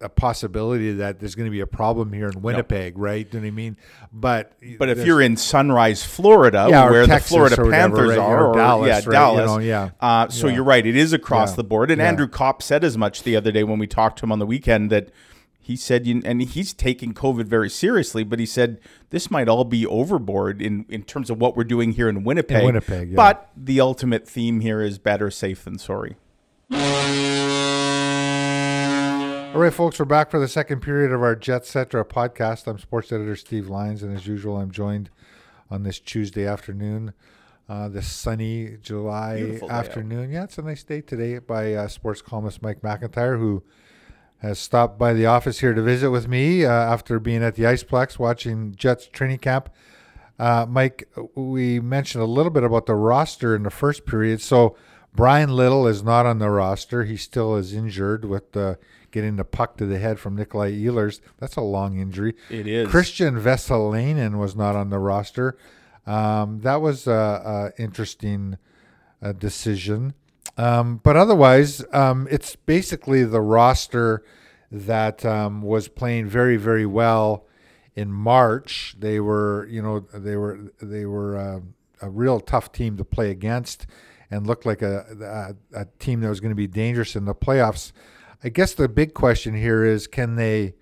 a 0.00 0.08
possibility 0.08 0.92
that 0.92 1.18
there's 1.18 1.34
going 1.34 1.46
to 1.46 1.50
be 1.50 1.60
a 1.60 1.66
problem 1.66 2.12
here 2.12 2.28
in 2.28 2.42
Winnipeg, 2.42 2.96
right? 2.96 3.28
Do 3.28 3.38
you 3.38 3.42
know 3.42 3.46
what 3.46 3.52
I 3.52 3.56
mean? 3.56 3.76
But 4.12 4.52
but 4.78 4.88
if 4.88 5.04
you're 5.04 5.20
in 5.20 5.36
Sunrise, 5.36 6.04
Florida, 6.04 6.66
Yeah, 6.70 6.90
where 6.90 7.06
Texas 7.06 7.30
the 7.30 7.34
Florida 7.34 7.60
or 7.60 7.64
whatever, 7.64 7.96
Panthers 7.96 8.08
right, 8.10 8.18
are, 8.18 8.46
or 8.46 8.54
Dallas, 8.54 8.88
yeah, 8.88 8.94
right, 9.12 9.32
you 9.32 9.46
know, 9.46 9.58
yeah. 9.58 9.90
Uh, 10.00 10.28
so 10.28 10.46
Yeah. 10.46 10.54
you're 10.54 10.64
right; 10.64 10.86
it 10.86 10.96
is 10.96 11.12
across 11.12 11.52
Yeah. 11.52 11.56
the 11.56 11.64
board. 11.64 11.90
And. 11.90 12.00
Andrew 12.00 12.28
Copp 12.28 12.62
said 12.62 12.84
as 12.84 12.96
much 12.96 13.22
the 13.24 13.34
other 13.34 13.50
day 13.50 13.64
when 13.64 13.78
we 13.78 13.86
talked 13.86 14.18
to 14.20 14.24
him 14.24 14.30
on 14.32 14.38
the 14.38 14.46
weekend 14.46 14.90
that 14.90 15.08
he 15.58 15.74
said, 15.76 16.06
and 16.06 16.42
he's 16.42 16.72
taking 16.74 17.14
COVID 17.14 17.46
very 17.46 17.70
seriously, 17.70 18.22
but 18.22 18.38
he 18.38 18.46
said 18.46 18.78
this 19.10 19.30
might 19.30 19.48
all 19.48 19.64
be 19.64 19.86
overboard 19.86 20.60
in 20.62 20.84
in 20.88 21.02
terms 21.02 21.30
of 21.30 21.40
what 21.40 21.56
we're 21.56 21.64
doing 21.64 21.92
here 21.92 22.08
in 22.08 22.22
Winnipeg. 22.22 22.64
Winnipeg, 22.64 23.10
yeah. 23.10 23.16
But 23.16 23.50
the 23.56 23.80
ultimate 23.80 24.28
theme 24.28 24.60
here 24.60 24.82
is 24.82 24.98
better 24.98 25.30
safe 25.30 25.64
than 25.64 25.78
sorry. 25.78 26.16
All 29.54 29.60
right, 29.60 29.72
folks, 29.72 30.00
we're 30.00 30.04
back 30.04 30.32
for 30.32 30.40
the 30.40 30.48
second 30.48 30.80
period 30.80 31.12
of 31.12 31.22
our 31.22 31.36
Jetcetera 31.36 32.04
podcast. 32.04 32.66
I'm 32.66 32.76
sports 32.80 33.12
editor 33.12 33.36
Steve 33.36 33.68
Lyons, 33.68 34.02
and 34.02 34.12
as 34.12 34.26
usual, 34.26 34.56
I'm 34.56 34.72
joined 34.72 35.10
on 35.70 35.84
this 35.84 36.00
Tuesday 36.00 36.44
afternoon, 36.44 37.12
uh, 37.68 37.88
this 37.88 38.10
sunny 38.10 38.78
July 38.82 39.36
Beautiful 39.36 39.70
afternoon. 39.70 40.32
Yeah, 40.32 40.42
it's 40.42 40.58
a 40.58 40.62
nice 40.62 40.82
day 40.82 41.02
today 41.02 41.38
by 41.38 41.72
uh, 41.72 41.86
sports 41.86 42.20
columnist 42.20 42.62
Mike 42.62 42.82
McIntyre, 42.82 43.38
who 43.38 43.62
has 44.38 44.58
stopped 44.58 44.98
by 44.98 45.12
the 45.12 45.26
office 45.26 45.60
here 45.60 45.72
to 45.72 45.82
visit 45.82 46.10
with 46.10 46.26
me 46.26 46.64
uh, 46.64 46.72
after 46.72 47.20
being 47.20 47.44
at 47.44 47.54
the 47.54 47.62
Iceplex 47.62 48.18
watching 48.18 48.74
Jets 48.74 49.06
training 49.06 49.38
camp. 49.38 49.70
Uh, 50.36 50.66
Mike, 50.68 51.08
we 51.36 51.78
mentioned 51.78 52.24
a 52.24 52.26
little 52.26 52.50
bit 52.50 52.64
about 52.64 52.86
the 52.86 52.96
roster 52.96 53.54
in 53.54 53.62
the 53.62 53.70
first 53.70 54.04
period. 54.04 54.40
So 54.40 54.74
Bryan 55.14 55.50
Little 55.54 55.86
is 55.86 56.02
not 56.02 56.26
on 56.26 56.38
the 56.38 56.50
roster. 56.50 57.04
He 57.04 57.16
still 57.16 57.56
is 57.56 57.72
injured 57.72 58.24
with 58.24 58.52
the 58.52 58.78
getting 59.10 59.36
the 59.36 59.44
puck 59.44 59.76
to 59.76 59.86
the 59.86 59.98
head 59.98 60.18
from 60.18 60.34
Nikolai 60.34 60.72
Ehlers. 60.72 61.20
That's 61.38 61.56
a 61.56 61.60
long 61.60 61.98
injury. 61.98 62.34
It 62.50 62.66
is. 62.66 62.88
Kristian 62.88 63.40
Vesalainen 63.40 64.38
was 64.38 64.56
not 64.56 64.74
on 64.74 64.90
the 64.90 64.98
roster. 64.98 65.56
Um, 66.06 66.60
that 66.62 66.80
was 66.80 67.06
a, 67.06 67.72
a 67.78 67.82
interesting 67.82 68.58
uh, 69.22 69.32
decision. 69.32 70.14
Um, 70.56 71.00
but 71.02 71.16
otherwise, 71.16 71.84
um, 71.92 72.28
it's 72.30 72.56
basically 72.56 73.24
the 73.24 73.40
roster 73.40 74.24
that 74.70 75.24
um, 75.24 75.62
was 75.62 75.88
playing 75.88 76.26
very, 76.26 76.56
very 76.56 76.86
well 76.86 77.46
in 77.94 78.12
March. 78.12 78.96
They 78.98 79.20
were, 79.20 79.66
you 79.70 79.82
know, 79.82 80.00
they 80.00 80.36
were 80.36 80.72
they 80.80 81.06
were 81.06 81.36
uh, 81.36 81.60
a 82.02 82.10
real 82.10 82.40
tough 82.40 82.72
team 82.72 82.96
to 82.96 83.04
play 83.04 83.30
against, 83.30 83.86
and 84.30 84.46
looked 84.46 84.66
like 84.66 84.82
a 84.82 85.54
a, 85.74 85.80
a 85.82 85.86
team 85.98 86.20
that 86.20 86.28
was 86.28 86.40
going 86.40 86.50
to 86.50 86.56
be 86.56 86.66
dangerous 86.66 87.16
in 87.16 87.24
the 87.24 87.34
playoffs. 87.34 87.92
I 88.42 88.48
guess 88.50 88.74
the 88.74 88.88
big 88.88 89.14
question 89.14 89.54
here 89.54 89.84
is 89.84 90.06
can 90.06 90.36
they 90.36 90.74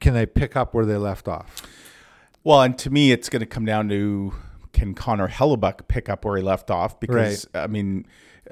can 0.00 0.14
they 0.14 0.26
pick 0.26 0.56
up 0.56 0.74
where 0.74 0.84
they 0.84 0.96
left 0.96 1.28
off? 1.28 1.62
Well, 2.42 2.60
and 2.62 2.76
to 2.78 2.90
me, 2.90 3.10
it's 3.10 3.28
going 3.28 3.40
to 3.40 3.46
come 3.46 3.64
down 3.64 3.88
to 3.88 4.34
can 4.72 4.94
Connor 4.94 5.28
Hellebuyck 5.28 5.88
pick 5.88 6.08
up 6.08 6.24
where 6.24 6.36
he 6.36 6.42
left 6.42 6.70
off? 6.70 7.00
Because 7.00 7.46
I 7.54 7.66
mean, 7.66 8.06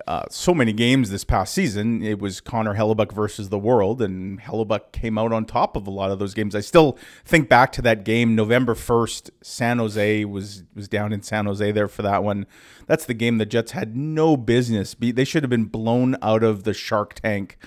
uh, 0.06 0.24
so 0.30 0.54
many 0.54 0.72
games 0.72 1.10
this 1.10 1.24
past 1.24 1.54
season. 1.54 2.02
It 2.02 2.20
was 2.20 2.40
Connor 2.40 2.74
Hellebuyck 2.74 3.12
versus 3.12 3.48
the 3.48 3.58
world, 3.58 4.00
and 4.02 4.40
Hellebuyck 4.40 4.92
came 4.92 5.18
out 5.18 5.32
on 5.32 5.44
top 5.44 5.76
of 5.76 5.86
a 5.86 5.90
lot 5.90 6.10
of 6.10 6.18
those 6.18 6.34
games. 6.34 6.54
I 6.54 6.60
still 6.60 6.98
think 7.24 7.48
back 7.48 7.72
to 7.72 7.82
that 7.82 8.04
game, 8.04 8.34
November 8.34 8.74
first. 8.74 9.30
San 9.42 9.78
Jose 9.78 10.24
was 10.24 10.64
was 10.74 10.88
down 10.88 11.12
in 11.12 11.22
San 11.22 11.46
Jose 11.46 11.72
there 11.72 11.88
for 11.88 12.02
that 12.02 12.24
one. 12.24 12.46
That's 12.86 13.04
the 13.04 13.14
game 13.14 13.38
the 13.38 13.46
Jets 13.46 13.72
had 13.72 13.96
no 13.96 14.36
business. 14.36 14.94
Be 14.94 15.12
they 15.12 15.24
should 15.24 15.42
have 15.42 15.50
been 15.50 15.66
blown 15.66 16.16
out 16.22 16.42
of 16.42 16.64
the 16.64 16.74
Shark 16.74 17.14
Tank. 17.14 17.58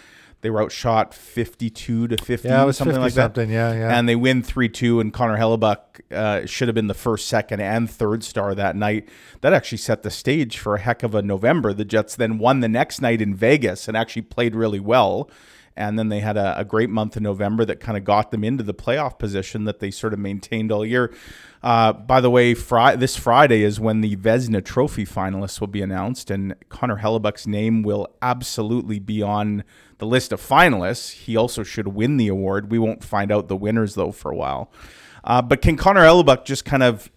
They 0.45 0.51
were 0.51 0.61
outshot 0.61 1.11
fifty-two 1.15 2.07
to 2.09 2.17
fifty, 2.23 2.49
Yeah, 2.49 2.61
it 2.61 2.65
was 2.67 2.77
something 2.77 2.93
50 2.93 3.01
like 3.01 3.13
that. 3.15 3.21
something, 3.35 3.49
yeah, 3.49 3.73
yeah. 3.73 3.97
And 3.97 4.07
they 4.07 4.15
win 4.15 4.43
three 4.43 4.69
two, 4.69 4.99
and 4.99 5.11
Connor 5.11 5.39
Hellebuyck 5.39 5.79
uh, 6.11 6.45
should 6.45 6.67
have 6.67 6.75
been 6.75 6.85
the 6.85 6.93
first, 6.93 7.27
second, 7.27 7.61
and 7.61 7.89
third 7.89 8.23
star 8.23 8.53
that 8.53 8.75
night. 8.75 9.09
That 9.41 9.53
actually 9.53 9.79
set 9.79 10.03
the 10.03 10.11
stage 10.11 10.59
for 10.59 10.75
a 10.75 10.79
heck 10.79 11.01
of 11.01 11.15
a 11.15 11.23
November. 11.23 11.73
The 11.73 11.83
Jets 11.83 12.15
then 12.15 12.37
won 12.37 12.59
the 12.59 12.69
next 12.69 13.01
night 13.01 13.23
in 13.23 13.33
Vegas 13.33 13.87
and 13.87 13.97
actually 13.97 14.21
played 14.21 14.55
really 14.55 14.79
well. 14.79 15.31
And 15.77 15.99
then 15.99 16.07
they 16.07 16.21
had 16.21 16.37
a, 16.37 16.57
a 16.59 16.63
great 16.63 16.89
month 16.89 17.17
in 17.17 17.23
November 17.23 17.65
that 17.65 17.81
kind 17.81 17.97
of 17.97 18.05
got 18.05 18.31
them 18.31 18.45
into 18.45 18.63
the 18.63 18.73
playoff 18.73 19.19
position 19.19 19.65
that 19.65 19.79
they 19.79 19.91
sort 19.91 20.13
of 20.13 20.19
maintained 20.19 20.71
all 20.71 20.85
year. 20.85 21.13
Uh, 21.61 21.91
by 21.91 22.21
the 22.21 22.29
way, 22.29 22.53
Fri- 22.53 22.95
this 22.95 23.17
Friday 23.17 23.61
is 23.61 23.77
when 23.77 23.99
the 23.99 24.15
Vezina 24.15 24.63
Trophy 24.63 25.05
finalists 25.05 25.59
will 25.59 25.67
be 25.67 25.81
announced, 25.81 26.31
and 26.31 26.55
Connor 26.69 26.99
Hellebuyck's 26.99 27.45
name 27.45 27.83
will 27.83 28.07
absolutely 28.21 28.99
be 28.99 29.21
on 29.21 29.65
the 29.97 30.05
list 30.05 30.31
of 30.31 30.41
finalists. 30.41 31.11
He 31.11 31.35
also 31.35 31.63
should 31.63 31.89
win 31.89 32.17
the 32.17 32.27
award. 32.27 32.71
We 32.71 32.79
won't 32.79 33.03
find 33.03 33.31
out 33.31 33.47
the 33.47 33.55
winners 33.55 33.95
though 33.95 34.11
for 34.11 34.31
a 34.31 34.35
while. 34.35 34.71
Uh, 35.23 35.41
but 35.41 35.61
can 35.61 35.75
Connor 35.77 36.01
Hellebuyck 36.01 36.45
just 36.45 36.65
kind 36.65 36.83
of 36.83 37.09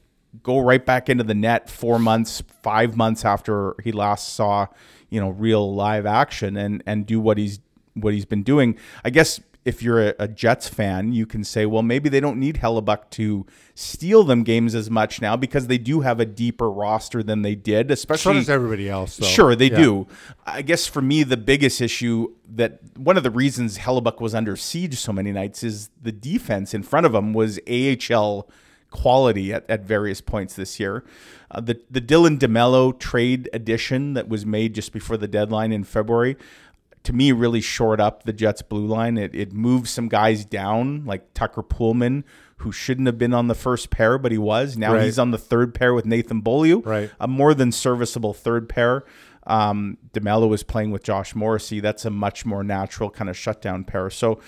go 0.42 0.58
right 0.58 0.84
back 0.84 1.08
into 1.08 1.24
the 1.24 1.34
net 1.34 1.68
four 1.68 1.98
months, 1.98 2.42
five 2.62 2.96
months 2.96 3.24
after 3.24 3.74
he 3.82 3.92
last 3.92 4.34
saw, 4.34 4.66
you 5.10 5.20
know, 5.20 5.30
real 5.30 5.74
live 5.74 6.06
action 6.06 6.56
and 6.56 6.82
and 6.86 7.06
do 7.06 7.20
what 7.20 7.38
he's 7.38 7.60
what 7.94 8.14
he's 8.14 8.24
been 8.24 8.42
doing? 8.42 8.78
I 9.04 9.10
guess 9.10 9.40
if 9.68 9.82
you're 9.82 10.08
a, 10.08 10.14
a 10.18 10.26
Jets 10.26 10.66
fan, 10.68 11.12
you 11.12 11.26
can 11.26 11.44
say, 11.44 11.66
well, 11.66 11.82
maybe 11.82 12.08
they 12.08 12.20
don't 12.20 12.38
need 12.38 12.56
Hellebuyck 12.56 13.10
to 13.10 13.44
steal 13.74 14.24
them 14.24 14.42
games 14.42 14.74
as 14.74 14.90
much 14.90 15.20
now 15.20 15.36
because 15.36 15.66
they 15.66 15.76
do 15.78 16.00
have 16.00 16.18
a 16.20 16.24
deeper 16.24 16.70
roster 16.70 17.22
than 17.22 17.42
they 17.42 17.54
did, 17.54 17.88
So 17.88 17.92
especially 17.92 18.34
does 18.34 18.48
everybody 18.48 18.88
else. 18.88 19.18
Though. 19.18 19.26
Sure, 19.26 19.54
they 19.54 19.70
Yeah. 19.70 19.76
do. 19.76 20.06
I 20.46 20.62
guess 20.62 20.86
for 20.86 21.02
me, 21.02 21.22
the 21.22 21.36
biggest 21.36 21.80
issue 21.80 22.32
that 22.54 22.80
one 22.96 23.16
of 23.18 23.22
the 23.22 23.30
reasons 23.30 23.78
Hellebuyck 23.78 24.20
was 24.20 24.34
under 24.34 24.56
siege 24.56 24.96
so 24.98 25.12
many 25.12 25.30
nights 25.32 25.62
is 25.62 25.90
the 26.02 26.12
defense 26.12 26.72
in 26.72 26.82
front 26.82 27.04
of 27.04 27.14
him 27.14 27.34
was 27.34 27.60
AHL 27.68 28.48
quality 28.90 29.52
at, 29.52 29.68
at 29.68 29.82
various 29.82 30.22
points 30.22 30.54
this 30.54 30.80
year. 30.80 31.04
Uh, 31.50 31.60
the 31.60 31.78
the 31.90 32.00
Dylan 32.00 32.38
DeMelo 32.38 32.98
trade 32.98 33.48
addition 33.52 34.14
that 34.14 34.28
was 34.28 34.44
made 34.46 34.74
just 34.74 34.92
before 34.92 35.16
the 35.18 35.28
deadline 35.28 35.72
in 35.72 35.84
February. 35.84 36.36
To 37.08 37.14
me, 37.14 37.32
really 37.32 37.62
shored 37.62 38.02
up 38.02 38.24
the 38.24 38.34
Jets' 38.34 38.60
blue 38.60 38.84
line. 38.86 39.16
It, 39.16 39.34
it 39.34 39.50
moved 39.50 39.88
some 39.88 40.08
guys 40.08 40.44
down, 40.44 41.06
like 41.06 41.32
Tucker 41.32 41.62
Poolman, 41.62 42.22
who 42.58 42.70
shouldn't 42.70 43.06
have 43.06 43.16
been 43.16 43.32
on 43.32 43.48
the 43.48 43.54
first 43.54 43.88
pair, 43.88 44.18
but 44.18 44.30
he 44.30 44.36
was. 44.36 44.76
Now 44.76 44.92
Right. 44.92 45.04
he's 45.04 45.18
on 45.18 45.30
the 45.30 45.38
third 45.38 45.72
pair 45.74 45.94
with 45.94 46.04
Nathan 46.04 46.42
Beaulieu 46.42 46.82
Right. 46.82 47.10
a 47.18 47.26
more 47.26 47.54
than 47.54 47.72
serviceable 47.72 48.34
third 48.34 48.68
pair. 48.68 49.04
Um, 49.46 49.96
DeMelo 50.12 50.52
is 50.52 50.62
playing 50.62 50.90
with 50.90 51.02
Josh 51.02 51.34
Morrissey. 51.34 51.80
That's 51.80 52.04
a 52.04 52.10
much 52.10 52.44
more 52.44 52.62
natural 52.62 53.08
kind 53.08 53.30
of 53.30 53.38
shutdown 53.38 53.84
pair. 53.84 54.10
So, 54.10 54.40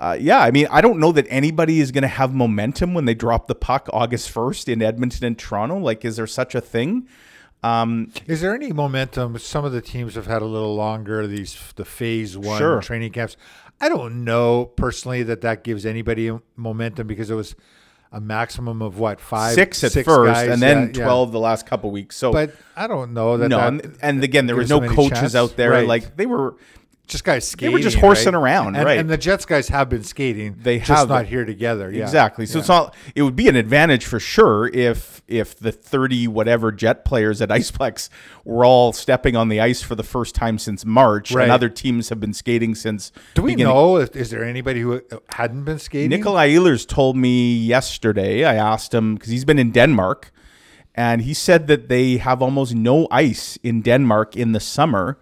uh, 0.00 0.16
yeah, 0.20 0.40
I 0.40 0.50
mean, 0.50 0.66
I 0.68 0.80
don't 0.80 0.98
know 0.98 1.12
that 1.12 1.28
anybody 1.30 1.78
is 1.78 1.92
going 1.92 2.02
to 2.02 2.08
have 2.08 2.34
momentum 2.34 2.92
when 2.92 3.04
they 3.04 3.14
drop 3.14 3.46
the 3.46 3.54
puck 3.54 3.88
August 3.92 4.34
1st 4.34 4.68
in 4.68 4.82
Edmonton 4.82 5.24
and 5.26 5.38
Toronto. 5.38 5.78
Like, 5.78 6.04
is 6.04 6.16
there 6.16 6.26
such 6.26 6.56
a 6.56 6.60
thing? 6.60 7.06
Um, 7.62 8.10
Is 8.26 8.40
there 8.40 8.54
any 8.54 8.72
momentum? 8.72 9.36
Some 9.38 9.64
of 9.64 9.72
the 9.72 9.82
teams 9.82 10.14
have 10.14 10.26
had 10.26 10.40
a 10.42 10.46
little 10.46 10.74
longer. 10.74 11.26
These 11.26 11.58
the 11.76 11.84
phase 11.84 12.36
one 12.36 12.58
Sure. 12.58 12.80
training 12.80 13.12
camps. 13.12 13.36
I 13.80 13.88
don't 13.88 14.24
know 14.24 14.66
personally 14.76 15.22
that 15.24 15.40
that 15.42 15.64
gives 15.64 15.84
anybody 15.86 16.30
momentum 16.56 17.06
because 17.06 17.30
it 17.30 17.34
was 17.34 17.54
a 18.12 18.20
maximum 18.20 18.82
of 18.82 18.98
what 18.98 19.20
five, 19.20 19.54
six 19.54 19.84
at 19.84 19.92
first, 19.92 20.34
guys? 20.34 20.48
and 20.50 20.60
then 20.60 20.90
Yeah, 20.94 20.98
yeah. 21.00 21.04
12 21.04 21.32
the 21.32 21.38
last 21.38 21.66
couple 21.66 21.90
weeks. 21.90 22.16
So, 22.16 22.32
But 22.32 22.54
I 22.76 22.86
don't 22.86 23.14
know 23.14 23.36
that. 23.36 23.48
no, 23.48 23.58
that 23.58 23.68
and, 23.68 23.98
and 24.02 24.24
again, 24.24 24.46
there 24.46 24.56
was 24.56 24.68
no 24.68 24.80
coaches 24.80 25.18
chance. 25.20 25.34
out 25.34 25.56
there. 25.56 25.70
Right. 25.70 25.86
Like, 25.86 26.16
they 26.16 26.26
were 26.26 26.56
just 27.10 27.24
guys 27.24 27.46
skating. 27.46 27.70
They 27.70 27.74
were 27.76 27.82
just 27.82 27.98
horsing 27.98 28.32
right? 28.34 28.40
around, 28.42 28.76
and, 28.76 28.84
right. 28.86 28.98
And 28.98 29.10
the 29.10 29.18
Jets 29.18 29.44
guys 29.44 29.68
have 29.68 29.88
been 29.88 30.04
skating. 30.04 30.56
They 30.62 30.78
just 30.78 30.90
have. 30.90 31.08
not 31.08 31.26
here 31.26 31.44
together. 31.44 31.90
Yeah. 31.90 32.02
Exactly. 32.04 32.46
So 32.46 32.58
Yeah. 32.58 32.60
it's 32.60 32.68
not. 32.68 32.94
It 33.14 33.22
would 33.22 33.36
be 33.36 33.48
an 33.48 33.56
advantage 33.56 34.06
for 34.06 34.18
sure 34.20 34.68
if 34.72 35.20
if 35.28 35.58
the 35.58 35.72
thirty 35.72 36.26
whatever 36.28 36.72
jet 36.72 37.04
players 37.04 37.42
at 37.42 37.48
Iceplex 37.58 38.08
were 38.44 38.64
all 38.64 38.92
stepping 38.92 39.36
on 39.36 39.48
the 39.48 39.60
ice 39.60 39.82
for 39.82 39.94
the 39.94 40.02
first 40.02 40.34
time 40.34 40.58
since 40.58 40.84
March, 40.86 41.32
Right. 41.32 41.42
and 41.44 41.52
other 41.52 41.68
teams 41.68 42.08
have 42.08 42.20
been 42.20 42.32
skating 42.34 42.74
since. 42.74 43.12
Do 43.34 43.42
we 43.42 43.52
beginning- 43.52 43.74
know? 43.74 43.96
If, 43.98 44.16
is 44.16 44.30
there 44.30 44.44
anybody 44.44 44.80
who 44.80 44.94
uh, 44.94 45.18
hadn't 45.30 45.64
been 45.64 45.78
skating? 45.78 46.10
Nikolai 46.10 46.50
Ehlers 46.50 46.86
told 46.86 47.16
me 47.16 47.56
yesterday. 47.56 48.44
I 48.44 48.54
asked 48.54 48.94
him 48.94 49.14
because 49.14 49.30
he's 49.30 49.44
been 49.44 49.58
in 49.58 49.72
Denmark, 49.72 50.30
and 50.94 51.22
he 51.22 51.34
said 51.34 51.66
that 51.66 51.88
they 51.88 52.18
have 52.18 52.40
almost 52.42 52.74
no 52.74 53.06
ice 53.10 53.58
in 53.62 53.82
Denmark 53.82 54.36
in 54.36 54.52
the 54.52 54.60
summer. 54.60 55.18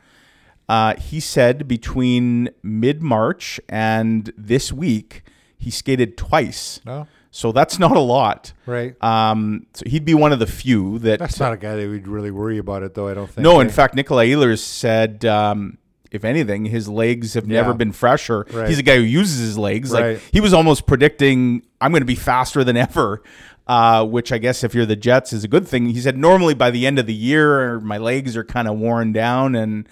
Uh, 0.69 0.95
he 0.97 1.19
said 1.21 1.67
between 1.67 2.51
mid 2.63 3.03
March 3.03 3.59
and 3.69 4.33
this 4.37 4.73
week, 4.73 5.23
he 5.57 5.71
skated 5.71 6.17
twice. 6.17 6.81
No. 6.85 7.07
So 7.31 7.53
that's 7.53 7.79
not 7.79 7.97
a 7.97 8.01
lot. 8.01 8.53
Right. 8.67 9.03
Um, 9.03 9.67
so 9.75 9.85
he'd 9.87 10.05
be 10.05 10.15
one 10.15 10.33
of 10.33 10.39
the 10.39 10.47
few 10.47 10.99
that. 11.01 11.19
That's 11.19 11.39
not 11.41 11.53
a 11.53 11.57
guy 11.57 11.77
that 11.77 11.89
we'd 11.89 12.09
really 12.09 12.31
worry 12.31 12.59
about 12.59 12.83
it, 12.83 12.95
though. 12.95 13.09
I 13.09 13.15
don't 13.15 13.29
think. 13.29 13.45
no, 13.45 13.61
in 13.61 13.69
fact, 13.71 13.95
Nikolai 13.95 14.29
Ehlers 14.29 14.59
said, 14.59 15.25
um, 15.25 15.79
if 16.11 16.25
anything, 16.25 16.65
his 16.65 16.89
legs 16.89 17.35
have 17.35 17.47
never 17.47 17.75
been 17.75 17.93
fresher. 17.93 18.47
Right. 18.51 18.69
He's 18.69 18.79
a 18.79 18.83
guy 18.83 18.97
who 18.97 19.03
uses 19.03 19.41
his 19.41 19.59
legs. 19.59 19.93
Right. 19.93 20.15
Like 20.15 20.23
he 20.33 20.41
was 20.41 20.53
almost 20.55 20.87
predicting, 20.87 21.63
I'm 21.81 21.93
going 21.93 22.03
to 22.03 22.07
be 22.07 22.15
faster 22.15 22.65
than 22.65 22.77
ever. 22.77 23.23
Uh, 23.67 24.03
which 24.03 24.33
I 24.33 24.39
guess 24.39 24.65
if 24.65 24.75
you're 24.75 24.87
the 24.87 24.97
Jets 24.97 25.35
is 25.35 25.45
a 25.45 25.49
good 25.49 25.69
thing. 25.69 25.87
He 25.91 26.01
said 26.01 26.17
normally 26.17 26.55
by 26.55 26.71
the 26.71 26.87
end 26.87 26.99
of 26.99 27.05
the 27.05 27.13
year, 27.13 27.79
my 27.81 27.99
legs 27.99 28.35
are 28.35 28.45
kind 28.45 28.67
of 28.69 28.79
worn 28.79 29.13
down 29.13 29.55
and. 29.55 29.87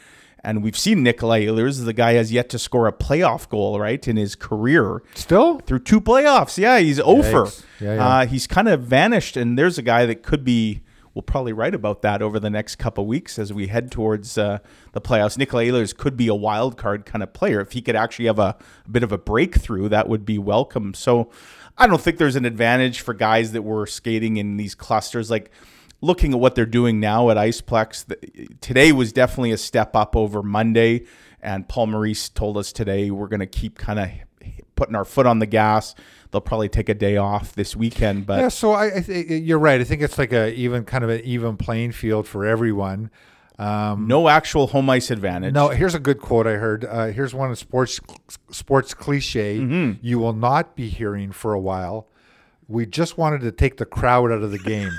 And 0.47 0.63
we've 0.63 0.79
seen 0.79 1.03
Nikolai 1.03 1.45
Ehlers. 1.47 1.85
The 1.85 1.93
guy 1.93 2.13
has 2.13 2.31
yet 2.31 2.49
to 2.51 2.59
score 2.59 2.87
a 2.87 2.93
playoff 2.93 3.49
goal, 3.49 3.81
right, 3.81 4.07
in 4.07 4.17
his 4.17 4.37
career 4.37 5.03
still. 5.15 5.59
through 5.59 5.81
two 5.81 6.01
playoffs. 6.01 6.57
Yeah, 6.57 6.79
he's 6.79 7.01
over. 7.01 7.51
Yeah, 7.81 7.95
yeah. 7.97 8.07
Uh, 8.07 8.27
he's 8.27 8.47
kind 8.47 8.69
of 8.69 8.83
vanished, 8.83 9.37
and 9.37 9.59
there's 9.59 9.77
a 9.77 9.83
guy 9.83 10.07
that 10.07 10.23
could 10.23 10.45
be. 10.45 10.83
We'll 11.15 11.23
probably 11.23 11.55
write 11.55 11.75
about 11.75 12.03
that 12.03 12.21
over 12.21 12.39
the 12.39 12.51
next 12.51 12.77
couple 12.77 13.07
weeks 13.07 13.39
as 13.39 13.51
we 13.51 13.69
head 13.69 13.91
towards 13.91 14.37
uh, 14.37 14.59
the 14.93 15.01
playoffs. 15.01 15.39
Nikolai 15.39 15.69
Ehlers 15.69 15.97
could 15.97 16.15
be 16.15 16.29
a 16.29 16.35
wild 16.35 16.77
card 16.77 17.07
kind 17.07 17.23
of 17.23 17.33
player. 17.33 17.61
If 17.61 17.73
he 17.73 17.81
could 17.81 17.97
actually 17.97 18.27
have 18.27 18.39
a, 18.39 18.55
a 18.85 18.91
bit 18.91 19.03
of 19.03 19.13
a 19.13 19.19
breakthrough, 19.19 19.89
that 19.89 20.11
would 20.11 20.27
be 20.27 20.39
welcome. 20.39 20.93
So 20.93 21.31
I 21.79 21.87
don't 21.87 22.03
think 22.03 22.19
there's 22.19 22.37
an 22.37 22.45
advantage 22.45 23.01
for 23.01 23.15
guys 23.15 23.53
that 23.53 23.63
were 23.63 23.87
skating 23.87 24.37
in 24.37 24.59
these 24.59 24.75
clusters. 24.75 25.31
Like 25.31 25.51
looking 26.07 26.33
at 26.33 26.41
what 26.41 26.55
they're 26.55 26.65
doing 26.67 27.01
now 27.01 27.29
at 27.31 27.37
Iceplex, 27.37 28.07
th- 28.09 28.49
today 28.61 28.93
was 28.93 29.13
definitely 29.13 29.53
a 29.53 29.59
step 29.59 29.95
up 29.97 30.17
over 30.17 30.43
Monday. 30.43 31.05
And 31.43 31.69
Paul 31.69 31.89
Maurice 31.89 32.29
told 32.29 32.57
us 32.57 32.73
today 32.73 33.11
we're 33.11 33.29
going 33.29 33.41
to 33.41 33.47
keep 33.47 33.77
kind 33.79 33.99
of 33.99 34.09
putting 34.75 34.95
our 34.95 35.05
foot 35.05 35.27
on 35.27 35.39
the 35.39 35.47
gas. 35.47 35.95
They'll 36.31 36.41
probably 36.41 36.69
take 36.69 36.89
a 36.89 36.95
day 36.95 37.17
off 37.17 37.53
this 37.55 37.77
weekend, 37.77 38.27
but 38.27 38.41
Yeah, 38.41 38.49
so 38.49 38.73
I, 38.73 38.97
I 38.97 39.01
th- 39.01 39.43
you're 39.43 39.59
right. 39.59 39.81
I 39.81 39.85
think 39.85 40.03
it's 40.03 40.19
like 40.19 40.33
a 40.33 40.53
even 40.55 40.85
kind 40.85 41.05
of 41.05 41.11
an 41.11 41.21
even 41.25 41.57
playing 41.57 41.93
field 41.93 42.27
for 42.27 42.45
everyone. 42.45 43.11
Um, 43.59 44.07
no 44.07 44.29
actual 44.29 44.67
home 44.67 44.91
ice 44.91 45.11
advantage. 45.11 45.55
no, 45.55 45.69
here's 45.69 45.95
a 45.95 45.99
good 45.99 46.21
quote 46.21 46.47
I 46.47 46.53
heard. 46.57 46.85
Uh, 46.85 47.07
here's 47.07 47.33
one 47.35 47.51
of 47.51 47.59
sports 47.59 48.01
sports 48.51 48.93
cliche 48.93 49.59
Mm-hmm. 49.59 49.93
you 50.07 50.19
will 50.19 50.35
not 50.35 50.77
be 50.77 50.89
hearing 50.91 51.33
for 51.33 51.55
a 51.55 51.61
while. 51.61 52.07
We 52.69 52.85
just 52.85 53.17
wanted 53.17 53.41
to 53.43 53.53
take 53.53 53.77
the 53.79 53.87
crowd 53.87 54.31
out 54.33 54.43
of 54.43 54.51
the 54.51 54.59
game. 54.59 54.91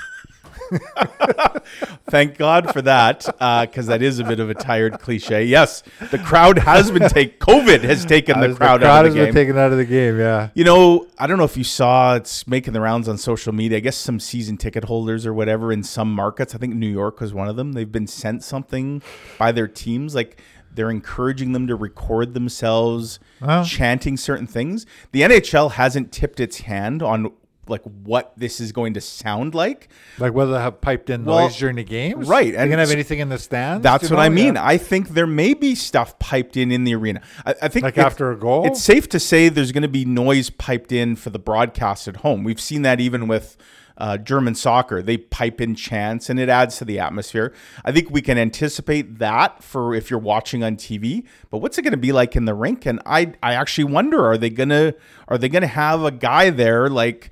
Thank 2.09 2.37
God 2.37 2.71
for 2.71 2.81
that, 2.81 3.27
uh, 3.41 3.65
because 3.65 3.87
that 3.87 4.01
is 4.01 4.19
a 4.19 4.23
bit 4.23 4.39
of 4.39 4.49
a 4.49 4.53
tired 4.53 4.99
cliche. 4.99 5.45
Yes, 5.45 5.83
the 6.11 6.17
crowd 6.17 6.57
has 6.59 6.91
been 6.91 7.09
taken. 7.09 7.37
COVID 7.39 7.81
has 7.83 8.05
taken 8.05 8.39
the 8.39 8.55
crowd, 8.55 8.81
crowd 8.81 8.83
out 8.83 9.05
of 9.05 9.13
the 9.13 9.19
been 9.19 9.25
game. 9.27 9.33
taken 9.33 9.57
out 9.57 9.71
of 9.71 9.77
the 9.77 9.85
game. 9.85 10.17
Yeah. 10.19 10.49
You 10.53 10.63
know, 10.63 11.07
I 11.17 11.27
don't 11.27 11.37
know 11.37 11.43
if 11.43 11.57
you 11.57 11.63
saw 11.63 12.15
it's 12.15 12.47
making 12.47 12.73
the 12.73 12.81
rounds 12.81 13.07
on 13.07 13.17
social 13.17 13.53
media. 13.53 13.77
I 13.77 13.81
guess 13.81 13.97
some 13.97 14.19
season 14.19 14.57
ticket 14.57 14.85
holders 14.85 15.25
or 15.25 15.33
whatever 15.33 15.71
in 15.71 15.83
some 15.83 16.13
markets, 16.13 16.55
I 16.55 16.57
think 16.57 16.75
New 16.75 16.89
York 16.89 17.19
was 17.19 17.33
one 17.33 17.47
of 17.47 17.55
them. 17.55 17.73
They've 17.73 17.91
been 17.91 18.07
sent 18.07 18.43
something 18.43 19.01
by 19.37 19.51
their 19.51 19.67
teams 19.67 20.15
like 20.15 20.41
they're 20.73 20.91
encouraging 20.91 21.53
them 21.53 21.67
to 21.67 21.75
record 21.75 22.33
themselves 22.33 23.19
chanting 23.65 24.15
certain 24.15 24.47
things. 24.47 24.85
The 25.11 25.21
NHL 25.21 25.71
hasn't 25.71 26.11
tipped 26.11 26.39
its 26.39 26.59
hand 26.61 27.01
on 27.01 27.31
like 27.69 27.83
what 27.83 28.33
this 28.37 28.59
is 28.59 28.71
going 28.71 28.93
to 28.95 29.01
sound 29.01 29.55
like. 29.55 29.89
Like 30.17 30.33
whether 30.33 30.53
they 30.53 30.59
have 30.61 30.81
piped 30.81 31.09
in 31.09 31.25
Well, 31.25 31.39
noise 31.47 31.57
during 31.57 31.75
the 31.77 31.83
games, 31.83 32.27
right, 32.27 32.51
They 32.51 32.57
and 32.57 32.69
can 32.69 32.79
have 32.79 32.91
anything 32.91 33.19
in 33.19 33.29
the 33.29 33.37
stands. 33.37 33.83
That's 33.83 34.09
you 34.09 34.15
what 34.15 34.21
I 34.23 34.29
mean. 34.29 34.55
Yeah. 34.55 34.65
I 34.65 34.77
think 34.77 35.09
there 35.09 35.27
may 35.27 35.53
be 35.53 35.75
stuff 35.75 36.17
piped 36.19 36.57
in 36.57 36.71
in 36.71 36.83
the 36.83 36.95
arena. 36.95 37.21
I, 37.45 37.55
I 37.63 37.67
think 37.67 37.83
Like 37.83 37.97
after 37.97 38.31
a 38.31 38.37
goal? 38.37 38.65
it's 38.65 38.81
safe 38.81 39.07
to 39.09 39.19
say 39.19 39.49
there's 39.49 39.71
going 39.71 39.81
to 39.83 39.87
be 39.87 40.05
noise 40.05 40.49
piped 40.49 40.91
in 40.91 41.15
for 41.15 41.29
the 41.29 41.39
broadcast 41.39 42.07
at 42.07 42.17
home. 42.17 42.43
We've 42.43 42.61
seen 42.61 42.81
that 42.83 42.99
even 42.99 43.27
with 43.27 43.57
uh, 43.97 44.17
German 44.17 44.55
soccer. 44.55 45.01
They 45.01 45.17
pipe 45.17 45.59
in 45.59 45.75
chants 45.75 46.29
and 46.29 46.39
it 46.39 46.49
adds 46.49 46.77
to 46.77 46.85
the 46.85 46.99
atmosphere. 46.99 47.53
I 47.83 47.91
think 47.91 48.09
we 48.09 48.21
can 48.21 48.37
anticipate 48.37 49.19
that 49.19 49.63
for 49.63 49.93
if 49.95 50.09
you're 50.09 50.19
watching 50.19 50.63
on 50.63 50.75
TV. 50.77 51.25
But 51.49 51.59
what's 51.59 51.77
it 51.77 51.81
going 51.81 51.91
to 51.91 51.97
be 51.97 52.11
like 52.11 52.35
in 52.35 52.45
the 52.45 52.53
rink? 52.53 52.85
And 52.85 53.01
I 53.05 53.33
I 53.41 53.53
actually 53.53 53.85
wonder 53.85 54.25
are 54.25 54.37
they 54.37 54.49
gonna 54.49 54.93
are 55.27 55.37
they 55.37 55.49
gonna 55.49 55.67
have 55.67 56.03
a 56.03 56.11
guy 56.11 56.49
there 56.49 56.89
like 56.89 57.31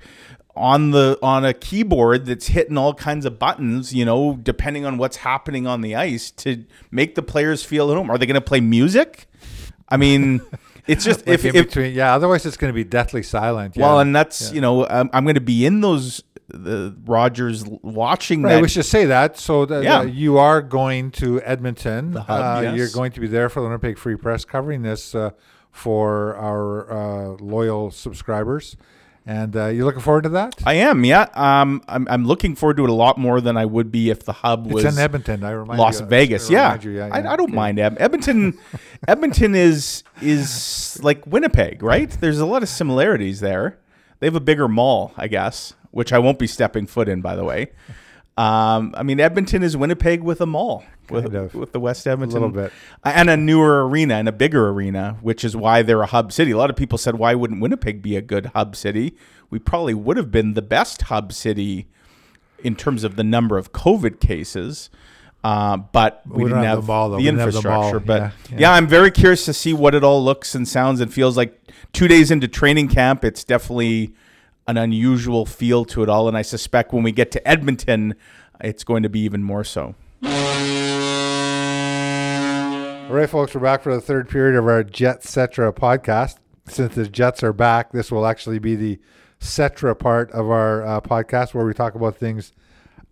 on 0.56 0.90
the 0.90 1.18
on 1.22 1.44
a 1.44 1.52
keyboard 1.52 2.26
that's 2.26 2.48
hitting 2.48 2.78
all 2.78 2.94
kinds 2.94 3.26
of 3.26 3.38
buttons, 3.38 3.94
you 3.94 4.04
know, 4.04 4.38
depending 4.42 4.84
on 4.86 4.98
what's 4.98 5.18
happening 5.18 5.66
on 5.66 5.82
the 5.82 5.94
ice 5.94 6.30
to 6.30 6.64
make 6.90 7.14
the 7.14 7.22
players 7.22 7.62
feel 7.62 7.90
at 7.90 7.96
home. 7.96 8.10
Are 8.10 8.18
they 8.18 8.26
going 8.26 8.34
to 8.34 8.40
play 8.40 8.60
music? 8.60 9.26
I 9.88 9.98
mean, 9.98 10.40
it's 10.86 11.04
just 11.04 11.26
Like 11.26 11.34
if, 11.34 11.44
in 11.44 11.56
if 11.56 11.66
between, 11.66 11.94
yeah. 11.94 12.14
Otherwise, 12.14 12.46
it's 12.46 12.56
going 12.56 12.72
to 12.72 12.74
be 12.74 12.84
deathly 12.84 13.22
silent. 13.22 13.76
well, 13.76 14.00
and 14.00 14.16
that's 14.16 14.52
you 14.52 14.60
know, 14.60 14.86
I'm, 14.86 15.10
I'm 15.12 15.24
going 15.24 15.34
to 15.34 15.40
be 15.40 15.66
in 15.66 15.82
those 15.82 16.22
the 16.48 16.94
Rogers 17.04 17.64
watching 17.82 18.42
Right, 18.42 18.54
that. 18.54 18.62
we 18.62 18.68
should 18.68 18.84
say 18.84 19.06
that. 19.06 19.36
So 19.38 19.66
that, 19.66 19.82
Yeah. 19.82 19.98
uh, 19.98 20.02
you 20.04 20.38
are 20.38 20.62
going 20.62 21.10
to 21.12 21.40
Edmonton. 21.42 22.12
The 22.12 22.22
hub, 22.22 22.58
uh, 22.58 22.60
yes. 22.62 22.76
You're 22.76 22.88
going 22.90 23.12
to 23.12 23.20
be 23.20 23.26
there 23.26 23.48
for 23.48 23.60
the 23.60 23.66
Winnipeg 23.66 23.98
Free 23.98 24.16
Press, 24.16 24.44
covering 24.44 24.82
this 24.82 25.14
uh, 25.14 25.30
for 25.72 26.36
our 26.36 26.90
uh, 26.92 27.36
loyal 27.40 27.90
subscribers, 27.90 28.76
and 29.26 29.56
uh, 29.56 29.66
you're 29.66 29.84
looking 29.84 30.00
forward 30.00 30.22
to 30.22 30.28
that. 30.30 30.54
I 30.64 30.74
am, 30.74 31.04
yeah. 31.04 31.26
Um, 31.34 31.82
I'm, 31.88 32.06
I'm 32.08 32.24
looking 32.24 32.54
forward 32.54 32.76
to 32.76 32.84
it 32.84 32.90
a 32.90 32.94
lot 32.94 33.18
more 33.18 33.40
than 33.40 33.56
I 33.56 33.64
would 33.66 33.90
be 33.90 34.08
if 34.10 34.24
the 34.24 34.32
hub 34.32 34.70
was 34.72 34.84
it's 34.84 34.96
in 34.96 35.02
Edmonton. 35.02 35.42
I 35.42 35.50
remind 35.50 35.80
Las 35.80 36.00
you. 36.00 36.06
Vegas. 36.06 36.48
I 36.48 36.52
Yeah. 36.52 36.78
you, 36.80 36.90
yeah, 36.92 37.08
I, 37.12 37.18
yeah, 37.20 37.32
I 37.32 37.36
don't 37.36 37.48
okay. 37.48 37.56
mind 37.56 37.78
Ed- 37.80 37.96
Edmonton. 37.98 38.56
Edmonton 39.08 39.54
is 39.56 40.04
is 40.22 40.98
like 41.02 41.26
Winnipeg, 41.26 41.82
right? 41.82 42.08
There's 42.08 42.38
a 42.38 42.46
lot 42.46 42.62
of 42.62 42.68
similarities 42.68 43.40
there. 43.40 43.78
They 44.20 44.26
have 44.28 44.36
a 44.36 44.40
bigger 44.40 44.66
mall, 44.68 45.12
I 45.18 45.28
guess, 45.28 45.74
which 45.90 46.12
I 46.12 46.18
won't 46.18 46.38
be 46.38 46.46
stepping 46.46 46.86
foot 46.86 47.08
in, 47.08 47.20
by 47.20 47.36
the 47.36 47.44
way. 47.44 47.70
Um, 48.38 48.94
I 48.96 49.02
mean, 49.02 49.18
Edmonton 49.18 49.62
is 49.62 49.76
Winnipeg 49.78 50.22
with 50.22 50.42
a 50.42 50.46
mall, 50.46 50.84
with, 51.08 51.24
Kind 51.24 51.34
of. 51.36 51.54
with 51.54 51.72
the 51.72 51.80
West 51.80 52.06
Edmonton, 52.06 52.36
A 52.42 52.46
little 52.46 52.62
bit. 52.64 52.72
and 53.02 53.30
a 53.30 53.36
newer 53.36 53.88
arena 53.88 54.14
and 54.16 54.28
a 54.28 54.32
bigger 54.32 54.68
arena, 54.68 55.16
which 55.22 55.42
is 55.42 55.56
why 55.56 55.80
they're 55.80 56.02
a 56.02 56.06
hub 56.06 56.32
city. 56.32 56.50
A 56.50 56.58
lot 56.58 56.68
of 56.68 56.76
people 56.76 56.98
said, 56.98 57.14
why 57.14 57.34
wouldn't 57.34 57.62
Winnipeg 57.62 58.02
be 58.02 58.14
a 58.14 58.20
good 58.20 58.46
hub 58.54 58.76
city? 58.76 59.16
We 59.48 59.58
probably 59.58 59.94
would 59.94 60.18
have 60.18 60.30
been 60.30 60.52
the 60.52 60.60
best 60.60 61.02
hub 61.02 61.32
city 61.32 61.86
in 62.62 62.76
terms 62.76 63.04
of 63.04 63.16
the 63.16 63.24
number 63.24 63.56
of 63.56 63.72
COVID 63.72 64.20
cases. 64.20 64.90
Uh, 65.42 65.76
but 65.78 66.20
we, 66.26 66.42
We 66.44 66.50
didn't 66.50 66.64
have 66.64 66.66
have, 66.78 66.80
the 66.82 66.86
mall, 66.92 67.08
the 67.10 67.16
have 67.16 67.22
the 67.22 67.28
infrastructure. 67.42 68.00
But 68.00 68.20
Yeah, 68.20 68.30
yeah, 68.50 68.56
yeah. 68.58 68.72
I'm 68.72 68.86
very 68.86 69.10
curious 69.10 69.44
to 69.46 69.54
see 69.54 69.72
what 69.72 69.94
it 69.94 70.02
all 70.04 70.22
looks 70.22 70.54
and 70.54 70.66
sounds 70.68 71.00
and 71.00 71.10
feels 71.12 71.36
like. 71.38 71.58
Two 71.92 72.08
days 72.08 72.30
into 72.30 72.48
training 72.48 72.88
camp, 72.88 73.24
it's 73.24 73.44
definitely 73.44 74.12
an 74.66 74.76
unusual 74.76 75.46
feel 75.46 75.84
to 75.86 76.02
it 76.02 76.08
all. 76.08 76.28
And 76.28 76.36
I 76.36 76.42
suspect 76.42 76.92
when 76.92 77.02
we 77.02 77.12
get 77.12 77.30
to 77.32 77.48
Edmonton, 77.48 78.14
it's 78.60 78.84
going 78.84 79.02
to 79.02 79.08
be 79.08 79.20
even 79.20 79.42
more 79.42 79.64
so. 79.64 79.94
All 83.06 83.12
right, 83.12 83.30
folks, 83.30 83.54
we're 83.54 83.60
back 83.60 83.82
for 83.82 83.94
the 83.94 84.00
third 84.00 84.28
period 84.28 84.58
of 84.58 84.66
our 84.66 84.82
Jetcetera 84.82 85.72
podcast. 85.72 86.38
Since 86.66 86.96
the 86.96 87.06
Jets 87.06 87.44
are 87.44 87.52
back, 87.52 87.92
this 87.92 88.10
will 88.10 88.26
actually 88.26 88.58
be 88.58 88.74
the 88.74 88.98
Cetra 89.38 89.96
part 89.96 90.30
of 90.32 90.50
our 90.50 90.84
uh, 90.84 91.00
podcast 91.00 91.54
where 91.54 91.64
we 91.64 91.72
talk 91.72 91.94
about 91.94 92.16
things 92.16 92.52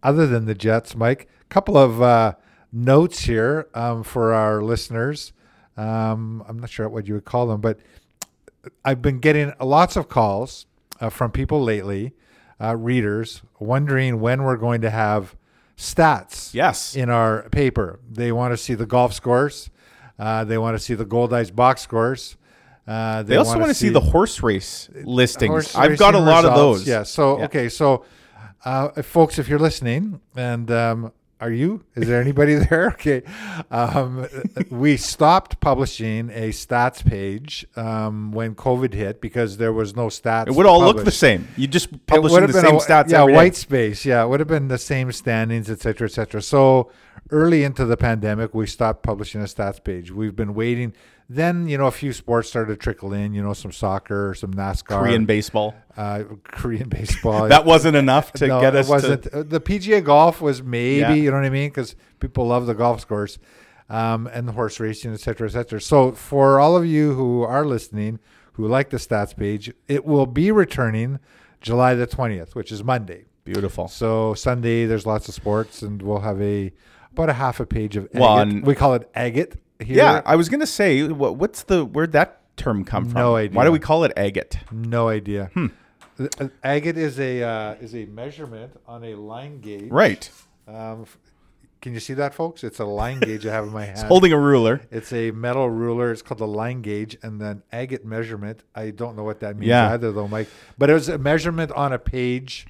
other 0.02 0.26
than 0.26 0.46
the 0.46 0.54
Jets. 0.54 0.96
Mike, 0.96 1.28
a 1.42 1.44
couple 1.44 1.78
of 1.78 2.02
uh, 2.02 2.34
notes 2.73 3.20
here 3.20 3.68
um, 3.75 4.02
for 4.02 4.34
our 4.34 4.61
listeners. 4.62 5.32
Um, 5.76 6.44
I'm 6.49 6.58
not 6.58 6.70
sure 6.70 6.88
what 6.88 7.06
you 7.06 7.14
would 7.14 7.25
call 7.25 7.46
them, 7.46 7.61
but 7.61 7.78
I've 8.84 9.00
been 9.00 9.20
getting 9.20 9.52
lots 9.61 9.94
of 9.96 10.08
calls 10.08 10.66
uh, 11.04 11.11
from 11.11 11.30
people 11.30 11.62
lately, 11.62 12.12
uh, 12.61 12.76
readers, 12.76 13.42
wondering 13.58 14.20
when 14.20 14.42
we're 14.42 14.56
going 14.56 14.80
to 14.80 14.90
have 14.90 15.37
stats 15.76 16.54
Yes. 16.54 16.94
in 16.96 17.11
our 17.11 17.49
paper. 17.50 17.99
They 18.11 18.32
want 18.32 18.52
to 18.52 18.56
see 18.56 18.75
the 18.75 18.87
golf 18.87 19.12
scores. 19.12 19.70
Uh, 20.18 20.44
they 20.44 20.56
want 20.58 20.76
to 20.76 20.78
see 20.78 20.94
the 20.94 21.04
gold 21.04 21.32
ice 21.32 21.50
box 21.50 21.82
scores. 21.82 22.37
Uh, 22.87 23.23
They 23.23 23.37
also 23.37 23.58
want 23.58 23.70
to 23.70 23.75
see 23.75 23.88
the 23.88 24.00
horse 24.00 24.42
race 24.42 24.88
listings. 25.04 25.50
horse 25.50 25.75
I've 25.75 25.99
got 25.99 26.14
a 26.14 26.18
lot 26.20 26.44
of 26.44 26.54
those. 26.54 26.87
Yeah. 26.87 27.02
So 27.02 27.38
Yeah. 27.38 27.44
okay. 27.46 27.68
So, 27.68 28.04
uh, 28.64 29.02
folks, 29.02 29.38
if 29.38 29.49
you're 29.49 29.58
listening, 29.58 30.20
and 30.37 30.70
um, 30.70 31.12
are 31.41 31.50
you? 31.50 31.85
Is 31.95 32.09
there 32.09 32.21
anybody 32.21 32.54
there? 32.71 32.89
Okay. 32.93 33.23
Um, 33.71 34.26
we 34.71 34.97
stopped 34.97 35.61
publishing 35.61 36.30
a 36.30 36.50
stats 36.50 37.04
page 37.04 37.67
um, 37.76 38.32
when 38.32 38.54
COVID 38.54 38.95
hit 38.95 39.21
because 39.21 39.56
there 39.56 39.73
was 39.73 39.95
no 39.97 40.06
stats. 40.06 40.49
It 40.49 40.54
would 40.54 40.67
all 40.67 40.80
look 40.80 41.04
the 41.04 41.11
same. 41.11 41.49
You 41.56 41.67
just 41.67 41.93
It 41.93 42.06
publishing 42.06 42.47
the 42.47 42.52
same 42.52 42.76
a, 42.76 42.78
stats 42.78 43.11
Yeah, 43.11 43.23
every 43.23 43.32
day. 43.32 43.37
white 43.37 43.56
space. 43.56 44.04
Yeah, 44.04 44.25
it 44.25 44.28
would 44.28 44.41
have 44.41 44.49
been 44.49 44.69
the 44.69 44.78
same 44.78 45.13
standings, 45.13 45.69
et 45.71 45.80
cetera, 45.80 46.06
et 46.08 46.13
cetera. 46.13 46.41
So 46.41 46.91
early 47.31 47.65
into 47.65 47.85
the 47.85 47.97
pandemic, 47.97 48.55
we 48.55 48.67
stopped 48.67 49.03
publishing 49.03 49.41
a 49.41 49.45
stats 49.45 49.83
page. 49.83 50.11
We've 50.11 50.37
been 50.37 50.55
waiting. 50.55 50.93
Then 51.29 51.69
you 51.69 51.79
know 51.79 51.87
a 51.87 51.91
few 51.91 52.13
sports 52.13 52.50
started 52.50 52.73
to 52.75 52.77
trickle 52.77 53.13
in. 53.15 53.33
You 53.33 53.43
know 53.43 53.55
some 53.55 53.73
soccer, 53.73 54.35
some 54.35 54.53
NASCAR, 54.53 54.99
Korean 55.00 55.25
baseball. 55.25 55.75
uh, 55.97 56.25
Korean 56.45 56.89
baseball. 56.99 57.49
That 57.49 57.65
wasn't 57.65 57.97
enough 57.97 58.33
to 58.35 58.47
no, 58.47 58.61
get 58.61 58.75
it 58.75 58.81
us 58.81 58.89
wasn't. 58.89 59.23
to. 59.25 59.39
Uh, 59.39 59.43
The 59.43 59.61
PGA 59.61 60.05
golf 60.05 60.43
was 60.43 60.63
maybe, 60.63 61.00
Yeah. 61.00 61.15
you 61.15 61.31
know 61.31 61.39
what 61.39 61.47
I 61.47 61.50
mean, 61.50 61.71
because 61.71 61.97
people 62.21 62.47
love 62.47 62.67
the 62.67 62.75
golf 62.75 63.00
scores, 63.00 63.39
um, 63.89 64.27
and 64.35 64.47
the 64.47 64.53
horse 64.53 64.79
racing, 64.81 65.15
et 65.15 65.21
cetera, 65.21 65.49
et 65.49 65.53
cetera. 65.53 65.81
So 65.81 66.13
for 66.13 66.61
all 66.61 66.77
of 66.77 66.85
you 66.85 67.15
who 67.15 67.43
are 67.43 67.65
listening, 67.65 68.19
who 68.55 68.69
like 68.69 68.91
the 68.91 68.99
stats 68.99 69.35
page, 69.35 69.73
it 69.89 70.05
will 70.05 70.27
be 70.27 70.50
returning 70.53 71.21
July 71.63 71.95
the 71.95 72.07
twentieth, 72.07 72.55
which 72.55 72.71
is 72.71 72.85
Monday. 72.85 73.25
Beautiful. 73.45 73.89
So 73.89 74.35
Sunday, 74.35 74.85
there's 74.85 75.07
lots 75.07 75.27
of 75.29 75.35
sports, 75.35 75.81
and 75.81 76.03
we'll 76.03 76.21
have 76.21 76.41
a 76.43 76.71
about 77.15 77.31
a 77.31 77.35
half 77.35 77.61
a 77.61 77.67
page 77.67 77.97
of 77.97 78.09
agate. 78.15 78.65
we 78.65 78.75
call 78.75 78.95
it 78.95 79.09
agate 79.15 79.55
here. 79.81 79.97
Yeah, 79.97 80.23
I 80.27 80.37
was 80.37 80.49
gonna 80.49 80.67
say, 80.67 81.07
what, 81.09 81.37
what's 81.37 81.63
the 81.65 81.85
where'd 81.85 82.13
that 82.13 82.41
term 82.57 82.85
come 82.85 83.05
from? 83.07 83.15
No 83.15 83.37
idea. 83.37 83.57
Why 83.57 83.65
do 83.65 83.73
we 83.73 83.79
call 83.79 84.05
it 84.05 84.13
agate? 84.17 84.59
no 84.71 85.09
idea. 85.09 85.50
Hmm. 85.55 85.67
Uh, 86.17 86.47
Agate 86.63 86.97
is 86.97 87.19
a 87.19 87.43
uh, 87.43 87.75
is 87.81 87.93
a 87.95 88.05
measurement 88.07 88.73
on 88.87 89.03
a 89.03 89.15
line 89.17 89.61
gauge. 89.61 89.91
Right. 89.91 90.31
Um, 90.69 91.07
can 91.81 91.93
you 91.93 91.99
see 92.00 92.15
that, 92.15 92.33
folks? 92.35 92.63
It's 92.63 92.79
a 92.79 92.85
line 92.85 93.19
gauge 93.19 93.45
I 93.47 93.53
have 93.53 93.65
in 93.65 93.73
my 93.73 93.85
hand. 93.91 93.99
It's 93.99 94.03
holding 94.07 94.33
a 94.33 94.39
ruler. 94.39 94.81
It's 94.93 95.13
a 95.13 95.33
metal 95.33 95.69
ruler. 95.69 96.13
It's 96.13 96.23
called 96.23 96.39
the 96.39 96.47
line 96.47 96.83
gauge, 96.83 97.17
and 97.25 97.41
then 97.41 97.63
agate 97.73 98.05
measurement. 98.05 98.63
I 98.77 98.91
don't 98.91 99.17
know 99.17 99.25
what 99.25 99.41
that 99.41 99.57
means 99.57 99.69
Yeah. 99.71 99.93
either, 99.93 100.13
though, 100.13 100.29
Mike. 100.29 100.49
But 100.79 100.89
it 100.89 100.95
was 100.95 101.09
a 101.09 101.19
measurement 101.19 101.73
on 101.73 101.93
a 101.93 101.99
page 101.99 102.69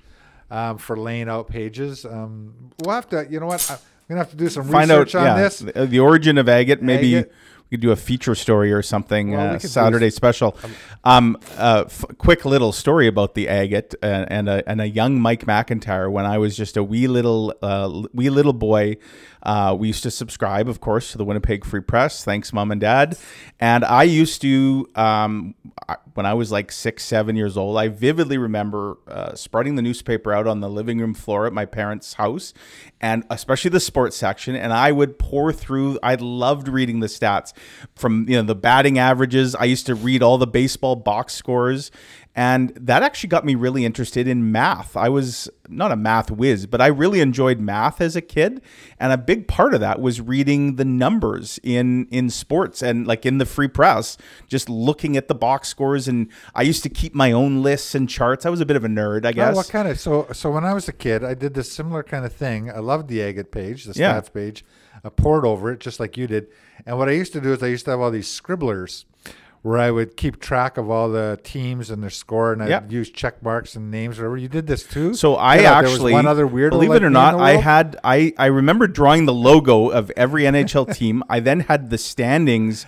um, 0.50 0.78
for 0.78 0.96
laying 0.96 1.28
out 1.28 1.46
pages. 1.48 2.06
Um, 2.06 2.70
we'll 2.80 2.94
have 2.94 3.08
to. 3.10 3.26
You 3.30 3.40
know 3.40 3.46
what? 3.46 3.70
I'm 3.70 3.78
gonna 4.08 4.20
have 4.20 4.30
to 4.30 4.36
do 4.36 4.48
some 4.48 4.64
Find 4.64 4.90
out 4.90 5.04
research 5.06 5.14
on 5.16 5.24
yeah, 5.24 5.36
this. 5.42 5.58
the, 5.60 5.86
the 5.86 6.00
origin 6.00 6.38
of 6.38 6.48
agate. 6.48 6.82
Maybe 6.82 7.16
Agate. 7.16 7.32
we 7.70 7.76
could 7.76 7.80
do 7.80 7.90
a 7.90 7.96
feature 7.96 8.34
story 8.34 8.72
or 8.72 8.82
something. 8.82 9.30
Well, 9.32 9.56
uh, 9.56 9.58
Saturday 9.58 10.08
s- 10.08 10.14
special. 10.14 10.56
Um, 11.04 11.36
uh, 11.56 11.84
f- 11.86 12.04
quick 12.18 12.44
little 12.44 12.72
story 12.72 13.06
about 13.06 13.34
the 13.34 13.48
agate 13.48 13.94
uh, 14.02 14.26
and 14.28 14.48
a 14.48 14.68
and 14.68 14.80
a 14.80 14.88
young 14.88 15.20
Mike 15.20 15.44
McIntyre 15.46 16.10
when 16.10 16.26
I 16.26 16.38
was 16.38 16.56
just 16.56 16.76
a 16.76 16.82
wee 16.84 17.06
little 17.06 17.54
uh, 17.62 18.02
wee 18.12 18.30
little 18.30 18.52
boy. 18.52 18.96
Uh, 19.44 19.76
we 19.78 19.88
used 19.88 20.02
to 20.02 20.10
subscribe, 20.10 20.68
of 20.68 20.80
course, 20.80 21.12
to 21.12 21.18
the 21.18 21.24
Winnipeg 21.24 21.64
Free 21.64 21.80
Press. 21.80 22.24
Thanks, 22.24 22.52
mom 22.52 22.70
and 22.70 22.80
dad. 22.80 23.18
And 23.60 23.84
I 23.84 24.04
used 24.04 24.40
to, 24.42 24.88
um, 24.94 25.54
when 26.14 26.26
I 26.26 26.34
was 26.34 26.50
like 26.50 26.72
six, 26.72 27.04
seven 27.04 27.36
years 27.36 27.56
old, 27.56 27.76
I 27.76 27.88
vividly 27.88 28.38
remember 28.38 28.98
uh, 29.06 29.34
spreading 29.34 29.74
the 29.74 29.82
newspaper 29.82 30.32
out 30.32 30.46
on 30.46 30.60
the 30.60 30.68
living 30.68 30.98
room 30.98 31.14
floor 31.14 31.46
at 31.46 31.52
my 31.52 31.66
parents' 31.66 32.14
house, 32.14 32.54
and 33.00 33.24
especially 33.30 33.70
the 33.70 33.80
sports 33.80 34.16
section. 34.16 34.56
And 34.56 34.72
I 34.72 34.92
would 34.92 35.18
pour 35.18 35.52
through. 35.52 35.98
I 36.02 36.14
loved 36.14 36.68
reading 36.68 37.00
the 37.00 37.06
stats 37.06 37.52
from 37.94 38.26
you 38.28 38.36
know 38.36 38.42
the 38.42 38.54
batting 38.54 38.98
averages. 38.98 39.54
I 39.54 39.64
used 39.64 39.86
to 39.86 39.94
read 39.94 40.22
all 40.22 40.38
the 40.38 40.46
baseball 40.46 40.96
box 40.96 41.34
scores. 41.34 41.90
And 42.36 42.70
that 42.74 43.04
actually 43.04 43.28
got 43.28 43.44
me 43.44 43.54
really 43.54 43.84
interested 43.84 44.26
in 44.26 44.50
math. 44.50 44.96
I 44.96 45.08
was 45.08 45.48
not 45.68 45.92
a 45.92 45.96
math 45.96 46.32
whiz, 46.32 46.66
but 46.66 46.80
I 46.80 46.88
really 46.88 47.20
enjoyed 47.20 47.60
math 47.60 48.00
as 48.00 48.16
a 48.16 48.20
kid. 48.20 48.60
And 48.98 49.12
a 49.12 49.16
big 49.16 49.46
part 49.46 49.72
of 49.72 49.78
that 49.80 50.00
was 50.00 50.20
reading 50.20 50.74
the 50.74 50.84
numbers 50.84 51.60
in, 51.62 52.06
in 52.10 52.28
sports 52.30 52.82
and 52.82 53.06
like 53.06 53.24
in 53.24 53.38
the 53.38 53.46
free 53.46 53.68
press, 53.68 54.18
just 54.48 54.68
looking 54.68 55.16
at 55.16 55.28
the 55.28 55.34
box 55.34 55.68
scores. 55.68 56.08
And 56.08 56.28
I 56.56 56.62
used 56.62 56.82
to 56.82 56.88
keep 56.88 57.14
my 57.14 57.30
own 57.30 57.62
lists 57.62 57.94
and 57.94 58.08
charts. 58.08 58.44
I 58.44 58.50
was 58.50 58.60
a 58.60 58.66
bit 58.66 58.76
of 58.76 58.84
a 58.84 58.88
nerd, 58.88 59.24
I 59.24 59.28
Oh, 59.28 59.32
guess. 59.32 59.54
what 59.56 59.68
kind 59.68 59.86
of 59.86 60.00
so 60.00 60.26
so 60.32 60.50
when 60.50 60.64
I 60.64 60.74
was 60.74 60.88
a 60.88 60.92
kid, 60.92 61.22
I 61.22 61.34
did 61.34 61.54
this 61.54 61.70
similar 61.70 62.02
kind 62.02 62.24
of 62.24 62.32
thing. 62.32 62.68
I 62.68 62.80
loved 62.80 63.06
the 63.08 63.22
agate 63.22 63.52
page, 63.52 63.84
the 63.84 63.92
stats 63.92 63.96
Yeah. 63.98 64.20
page. 64.22 64.64
I 65.04 65.08
poured 65.08 65.44
over 65.46 65.70
it 65.70 65.78
just 65.78 66.00
like 66.00 66.16
you 66.16 66.26
did. 66.26 66.48
And 66.84 66.98
what 66.98 67.08
I 67.08 67.12
used 67.12 67.32
to 67.34 67.40
do 67.40 67.52
is 67.52 67.62
I 67.62 67.68
used 67.68 67.84
to 67.84 67.92
have 67.92 68.00
all 68.00 68.10
these 68.10 68.26
scribblers 68.28 69.04
where 69.64 69.78
I 69.78 69.90
would 69.90 70.18
keep 70.18 70.40
track 70.40 70.76
of 70.76 70.90
all 70.90 71.08
the 71.08 71.40
teams 71.42 71.88
and 71.88 72.02
their 72.02 72.10
score, 72.10 72.52
and 72.52 72.62
I'd 72.62 72.68
Yeah. 72.68 72.82
use 72.86 73.08
check 73.08 73.42
marks 73.42 73.74
and 73.76 73.90
names, 73.90 74.18
whatever. 74.18 74.36
You 74.36 74.46
did 74.46 74.66
this 74.66 74.82
too. 74.84 75.14
So 75.14 75.36
I 75.36 75.60
Yeah, 75.60 75.78
actually, 75.78 76.12
one 76.12 76.26
other 76.26 76.46
weirdo 76.46 76.68
believe 76.68 76.90
like 76.90 76.98
it 77.00 77.04
or 77.04 77.08
not, 77.08 77.36
I 77.40 77.56
had 77.56 77.96
I 78.04 78.34
I 78.36 78.46
remember 78.46 78.86
drawing 78.86 79.24
the 79.24 79.32
logo 79.32 79.88
of 79.88 80.12
every 80.18 80.42
NHL 80.46 80.84
team. 80.94 81.22
I 81.30 81.40
then 81.40 81.60
had 81.60 81.88
the 81.88 81.96
standings 81.96 82.84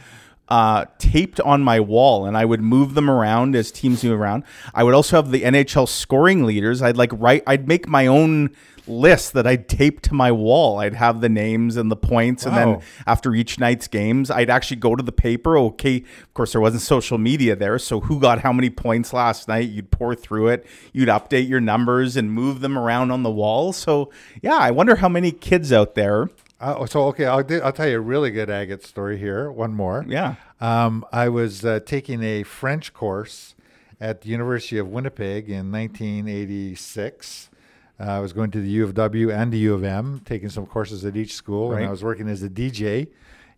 uh, 0.48 0.84
taped 0.98 1.40
on 1.40 1.62
my 1.62 1.80
wall, 1.80 2.26
and 2.26 2.36
I 2.36 2.44
would 2.44 2.60
move 2.60 2.94
them 2.94 3.10
around 3.10 3.56
as 3.56 3.70
teams 3.70 4.04
move 4.04 4.20
around. 4.20 4.44
I 4.74 4.84
would 4.84 4.94
also 4.94 5.16
have 5.16 5.30
the 5.30 5.42
NHL 5.42 5.88
scoring 5.88 6.44
leaders. 6.44 6.82
I'd 6.82 6.96
like 6.96 7.10
write. 7.12 7.42
I'd 7.46 7.66
make 7.66 7.88
my 7.88 8.06
own 8.06 8.50
list 8.88 9.32
that 9.32 9.48
I'd 9.48 9.68
tape 9.68 10.00
to 10.02 10.14
my 10.14 10.30
wall. 10.30 10.78
I'd 10.78 10.94
have 10.94 11.20
the 11.20 11.28
names 11.28 11.76
and 11.76 11.90
the 11.90 11.96
points, 11.96 12.46
and 12.46 12.56
then 12.56 12.68
after 13.06 13.34
each 13.34 13.58
night's 13.58 13.88
games, 13.88 14.30
I'd 14.30 14.48
actually 14.48 14.76
go 14.76 14.94
to 14.94 15.02
the 15.02 15.10
paper. 15.12 15.58
Okay, 15.58 15.96
of 15.96 16.34
course 16.34 16.52
there 16.52 16.60
wasn't 16.60 16.82
social 16.82 17.18
media 17.18 17.56
there, 17.56 17.78
so 17.80 18.00
who 18.00 18.20
got 18.20 18.40
how 18.40 18.52
many 18.52 18.70
points 18.70 19.12
last 19.12 19.48
night? 19.48 19.68
You'd 19.68 19.90
pour 19.90 20.14
through 20.14 20.48
it. 20.48 20.66
You'd 20.92 21.08
update 21.08 21.48
your 21.48 21.60
numbers 21.60 22.16
and 22.16 22.30
move 22.30 22.60
them 22.60 22.78
around 22.78 23.10
on 23.10 23.24
the 23.24 23.30
wall. 23.30 23.72
So 23.72 24.12
yeah, 24.42 24.56
I 24.56 24.70
wonder 24.70 24.96
how 24.96 25.08
many 25.08 25.32
kids 25.32 25.72
out 25.72 25.96
there. 25.96 26.30
Uh, 26.58 26.86
so 26.86 27.04
okay, 27.08 27.26
I'll 27.26 27.44
I'll 27.62 27.72
tell 27.72 27.88
you 27.88 27.98
a 27.98 28.00
really 28.00 28.30
good 28.30 28.48
agate 28.48 28.82
story 28.84 29.18
here. 29.18 29.50
One 29.50 29.74
more. 29.74 30.04
Yeah. 30.08 30.36
Um, 30.60 31.04
I 31.12 31.28
was 31.28 31.64
uh, 31.64 31.80
taking 31.84 32.22
a 32.22 32.42
French 32.44 32.94
course 32.94 33.54
at 34.00 34.22
the 34.22 34.28
University 34.30 34.78
of 34.78 34.88
Winnipeg 34.88 35.50
in 35.50 35.70
1986. 35.70 37.50
Uh, 37.98 38.04
I 38.04 38.20
was 38.20 38.32
going 38.32 38.50
to 38.50 38.60
the 38.60 38.68
U 38.68 38.84
of 38.84 38.94
W 38.94 39.30
and 39.30 39.52
the 39.52 39.58
U 39.58 39.74
of 39.74 39.84
M, 39.84 40.20
taking 40.24 40.48
some 40.50 40.66
courses 40.66 41.04
at 41.04 41.16
each 41.16 41.34
school, 41.34 41.72
and 41.72 41.84
I 41.84 41.90
was 41.90 42.02
working 42.02 42.28
as 42.28 42.42
a 42.42 42.48
DJ 42.48 43.08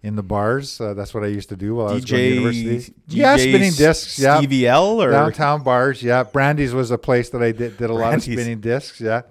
in 0.03 0.15
the 0.15 0.23
bars. 0.23 0.81
Uh, 0.81 0.95
that's 0.95 1.13
what 1.13 1.25
I 1.25 1.27
used 1.27 1.49
to 1.49 1.57
do 1.57 1.75
while 1.77 1.89
I 1.89 1.95
was 1.95 2.05
going 2.05 2.23
to 2.23 2.29
DJ, 2.31 2.35
university. 2.35 2.95
yeah, 3.09 3.37
spinning 3.37 3.73
discs. 3.73 4.19
Yeah, 4.19 4.39
Stevie 4.39 4.69
L 4.69 5.03
or 5.03 5.11
downtown 5.11 5.63
bars. 5.65 6.03
Yeah, 6.03 6.23
Brandy's 6.23 6.73
was 6.73 6.91
a 6.93 6.99
place 6.99 7.31
that 7.31 7.43
I 7.43 7.51
did 7.53 7.77
did 7.79 7.91
a 7.91 7.95
lot 7.95 8.15
of 8.15 8.23
spinning 8.23 8.61
discs. 8.61 9.01
Yeah. 9.01 9.23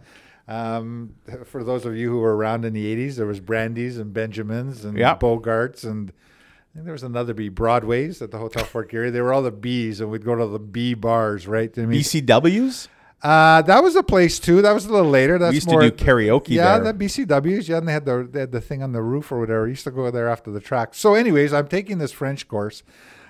Um, 0.48 1.16
for 1.46 1.64
those 1.64 1.86
of 1.86 1.96
you 1.98 2.10
who 2.10 2.20
were 2.20 2.36
around 2.36 2.64
in 2.66 2.74
the 2.74 2.86
'80s, 2.96 3.16
there 3.16 3.26
was 3.26 3.40
Brandy's 3.40 3.98
and 3.98 4.14
Benjamins 4.14 4.86
and 4.86 4.98
Yeah. 4.98 5.18
Bogarts 5.18 5.84
and 5.84 6.12
I 6.12 6.80
think 6.80 6.86
there 6.86 6.94
was 6.94 7.04
another 7.04 7.34
B, 7.34 7.50
Broadways 7.50 8.22
at 8.22 8.30
the 8.32 8.38
Hotel 8.38 8.64
Fort 8.64 8.90
Garry. 8.92 9.10
They 9.10 9.20
were 9.22 9.34
all 9.34 9.42
the 9.42 9.52
B's, 9.52 10.00
and 10.00 10.12
we'd 10.12 10.24
go 10.24 10.36
to 10.36 10.46
the 10.46 10.60
B 10.60 10.94
bars, 10.94 11.48
right? 11.48 11.76
I 11.76 11.82
mean, 11.88 12.00
BCWs. 12.00 12.88
uh, 13.24 13.64
that 13.64 13.82
was 13.82 13.96
a 13.96 14.04
place 14.04 14.38
too. 14.38 14.62
That 14.62 14.74
was 14.74 14.86
a 14.86 14.92
little 14.94 15.10
later. 15.10 15.40
That's 15.40 15.52
we 15.52 15.56
used 15.56 15.68
more, 15.72 15.82
to 15.82 15.90
do 15.90 16.06
karaoke 16.06 16.50
yeah, 16.50 16.78
there. 16.78 16.94
the 16.94 17.06
BCWs. 17.06 17.68
Yeah, 17.68 17.78
and 17.78 17.88
they 17.88 17.94
had 17.94 18.06
the 18.06 18.30
they 18.32 18.42
had 18.42 18.52
the 18.52 18.62
thing 18.62 18.84
on 18.84 18.92
the 18.92 19.02
roof 19.02 19.32
or 19.32 19.40
whatever. 19.40 19.66
I 19.66 19.70
used 19.70 19.86
to 19.86 19.92
go 19.92 20.12
there 20.12 20.30
after 20.30 20.52
the 20.52 20.60
track. 20.60 20.94
So, 20.94 21.16
anyways, 21.16 21.52
I'm 21.52 21.68
taking 21.68 21.98
this 21.98 22.12
French 22.12 22.48
course. 22.48 22.84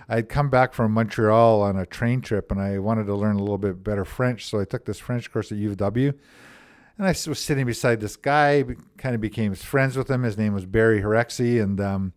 I'd 0.10 0.28
come 0.30 0.50
back 0.50 0.74
from 0.74 0.92
Montreal 0.92 1.62
on 1.62 1.78
a 1.78 1.86
train 1.86 2.20
trip, 2.22 2.52
and 2.52 2.62
I 2.62 2.80
wanted 2.80 3.06
to 3.08 3.16
learn 3.16 3.38
a 3.38 3.40
little 3.40 3.58
bit 3.58 3.82
better 3.84 4.04
French. 4.06 4.46
So 4.50 4.60
I 4.60 4.66
took 4.66 4.86
this 4.86 5.00
French 5.00 5.32
course 5.32 5.52
at 5.54 5.58
U 5.58 5.72
of 5.72 5.78
W. 5.78 6.14
And 6.98 7.06
I 7.06 7.10
was 7.10 7.40
sitting 7.40 7.66
beside 7.66 8.00
this 8.00 8.16
guy, 8.16 8.64
kind 8.98 9.14
of 9.14 9.22
became 9.22 9.54
friends 9.54 9.96
with 9.96 10.10
him. 10.10 10.24
His 10.24 10.38
name 10.38 10.54
was 10.54 10.66
Barry 10.66 11.02
Herexi, 11.02 11.62
and 11.62 11.80
um, 11.80 12.14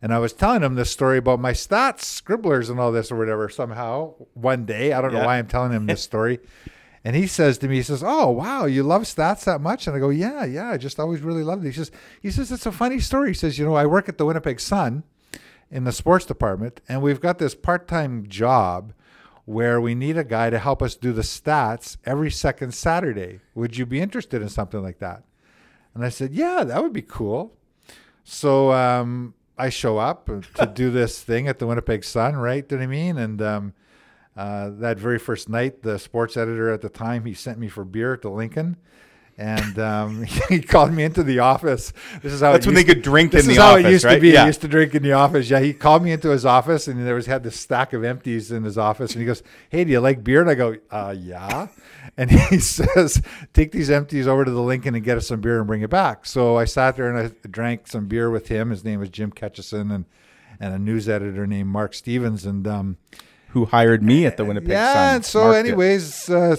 and 0.00 0.14
I 0.14 0.18
was 0.18 0.32
telling 0.32 0.62
him 0.62 0.76
this 0.76 0.90
story 0.90 1.18
about 1.18 1.40
my 1.40 1.52
stats, 1.52 2.02
scribblers, 2.02 2.70
and 2.70 2.78
all 2.78 2.92
this 2.92 3.10
or 3.10 3.16
whatever. 3.16 3.48
Somehow, 3.48 4.14
one 4.34 4.66
day, 4.66 4.92
I 4.92 5.00
don't 5.00 5.12
know 5.12 5.24
why 5.24 5.38
I'm 5.38 5.48
telling 5.48 5.72
him 5.72 5.86
this 5.86 6.02
story, 6.02 6.38
and 7.04 7.16
he 7.16 7.26
says 7.26 7.58
to 7.58 7.68
me, 7.68 7.76
he 7.76 7.82
says, 7.82 8.04
"Oh, 8.06 8.30
wow, 8.30 8.66
you 8.66 8.84
love 8.84 9.02
stats 9.02 9.44
that 9.44 9.60
much?" 9.60 9.88
And 9.88 9.96
I 9.96 9.98
go, 9.98 10.10
"Yeah, 10.10 10.44
yeah, 10.44 10.70
I 10.70 10.76
just 10.76 11.00
always 11.00 11.20
really 11.20 11.42
loved 11.42 11.64
it." 11.64 11.68
He 11.68 11.74
says, 11.74 11.90
"He 12.22 12.30
says 12.30 12.52
it's 12.52 12.66
a 12.66 12.72
funny 12.72 13.00
story." 13.00 13.30
He 13.30 13.34
says, 13.34 13.58
"You 13.58 13.64
know, 13.64 13.74
I 13.74 13.86
work 13.86 14.08
at 14.08 14.18
the 14.18 14.26
Winnipeg 14.26 14.60
Sun 14.60 15.02
in 15.72 15.82
the 15.82 15.92
sports 15.92 16.24
department, 16.24 16.80
and 16.88 17.02
we've 17.02 17.20
got 17.20 17.38
this 17.38 17.56
part-time 17.56 18.28
job." 18.28 18.92
Where 19.46 19.80
we 19.80 19.94
need 19.94 20.16
a 20.16 20.24
guy 20.24 20.48
to 20.50 20.58
help 20.58 20.82
us 20.82 20.94
do 20.96 21.12
the 21.12 21.22
stats 21.22 21.98
every 22.06 22.30
second 22.30 22.72
Saturday. 22.72 23.40
Would 23.54 23.76
you 23.76 23.84
be 23.84 24.00
interested 24.00 24.40
in 24.40 24.48
something 24.48 24.82
like 24.82 25.00
that? 25.00 25.22
And 25.94 26.04
I 26.04 26.08
said, 26.08 26.32
Yeah, 26.32 26.64
that 26.64 26.82
would 26.82 26.92
be 26.92 27.02
cool. 27.02 27.52
So 28.24 28.72
um, 28.72 29.34
I 29.58 29.68
show 29.68 29.98
up 29.98 30.26
to 30.54 30.66
do 30.74 30.90
this 30.90 31.22
thing 31.22 31.46
at 31.46 31.58
the 31.58 31.66
Winnipeg 31.66 32.04
Sun, 32.04 32.36
right? 32.36 32.66
Do 32.66 32.74
you 32.76 32.80
know 32.80 32.86
what 32.86 32.94
I 32.94 32.96
mean? 32.96 33.18
And 33.18 33.42
um, 33.42 33.74
uh, 34.36 34.70
that 34.70 34.98
very 34.98 35.18
first 35.18 35.48
night, 35.48 35.82
the 35.82 35.98
sports 35.98 36.36
editor 36.36 36.70
at 36.70 36.80
the 36.80 36.88
time, 36.88 37.24
he 37.24 37.34
sent 37.34 37.58
me 37.58 37.68
for 37.68 37.84
beer 37.84 38.16
to 38.16 38.28
Lincoln. 38.28 38.76
And 39.36 39.78
um, 39.78 40.22
he 40.48 40.60
called 40.60 40.92
me 40.92 41.02
into 41.02 41.22
the 41.22 41.40
office. 41.40 41.92
This 42.22 42.32
is 42.32 42.40
how 42.40 42.52
That's 42.52 42.66
when 42.66 42.74
they 42.74 42.84
to- 42.84 42.94
could 42.94 43.02
drink 43.02 43.32
This 43.32 43.44
in 43.44 43.50
is 43.50 43.56
the 43.56 43.62
how 43.62 43.72
office, 43.72 43.84
it 43.86 43.90
used 43.90 44.04
right? 44.04 44.14
to 44.14 44.20
be. 44.20 44.30
Yeah. 44.30 44.42
He 44.42 44.46
used 44.46 44.60
to 44.60 44.68
drink 44.68 44.94
in 44.94 45.02
the 45.02 45.12
office. 45.12 45.50
Yeah, 45.50 45.60
he 45.60 45.72
called 45.72 46.02
me 46.04 46.12
into 46.12 46.30
his 46.30 46.46
office, 46.46 46.86
and 46.86 47.04
there 47.04 47.14
was 47.16 47.26
had 47.26 47.42
this 47.42 47.58
stack 47.58 47.92
of 47.92 48.04
empties 48.04 48.52
in 48.52 48.62
his 48.62 48.78
office, 48.78 49.12
and 49.12 49.20
he 49.20 49.26
goes, 49.26 49.42
"Hey, 49.70 49.84
do 49.84 49.90
you 49.90 50.00
like 50.00 50.22
beer?" 50.22 50.40
And 50.40 50.50
I 50.50 50.54
go, 50.54 50.76
"Uh, 50.90 51.14
yeah." 51.18 51.66
And 52.16 52.30
he 52.50 52.58
says, 52.60 53.20
"Take 53.52 53.72
these 53.72 53.90
empties 53.90 54.28
over 54.28 54.44
to 54.44 54.50
the 54.50 54.62
Lincoln 54.62 54.94
and 54.94 55.02
get 55.02 55.16
us 55.18 55.26
some 55.26 55.40
beer 55.40 55.58
and 55.58 55.66
bring 55.66 55.82
it 55.82 55.90
back." 55.90 56.26
So 56.26 56.56
I 56.56 56.64
sat 56.64 56.96
there 56.96 57.14
and 57.14 57.18
I 57.26 57.48
drank 57.48 57.88
some 57.88 58.06
beer 58.06 58.30
with 58.30 58.48
him. 58.48 58.70
His 58.70 58.84
name 58.84 59.00
was 59.00 59.08
Jim 59.10 59.32
Ketchison, 59.32 59.92
and 59.92 60.04
and 60.60 60.72
a 60.72 60.78
news 60.78 61.08
editor 61.08 61.44
named 61.46 61.70
Mark 61.70 61.94
Stevens, 61.94 62.46
and 62.46 62.66
um, 62.68 62.98
Who 63.48 63.64
hired 63.64 64.02
me 64.04 64.26
at 64.26 64.36
the 64.36 64.44
Winnipeg 64.44 64.70
yeah. 64.70 64.92
Sun? 64.92 65.14
And 65.16 65.24
so, 65.24 65.44
Mark 65.44 65.56
anyways, 65.56 66.30
uh, 66.30 66.54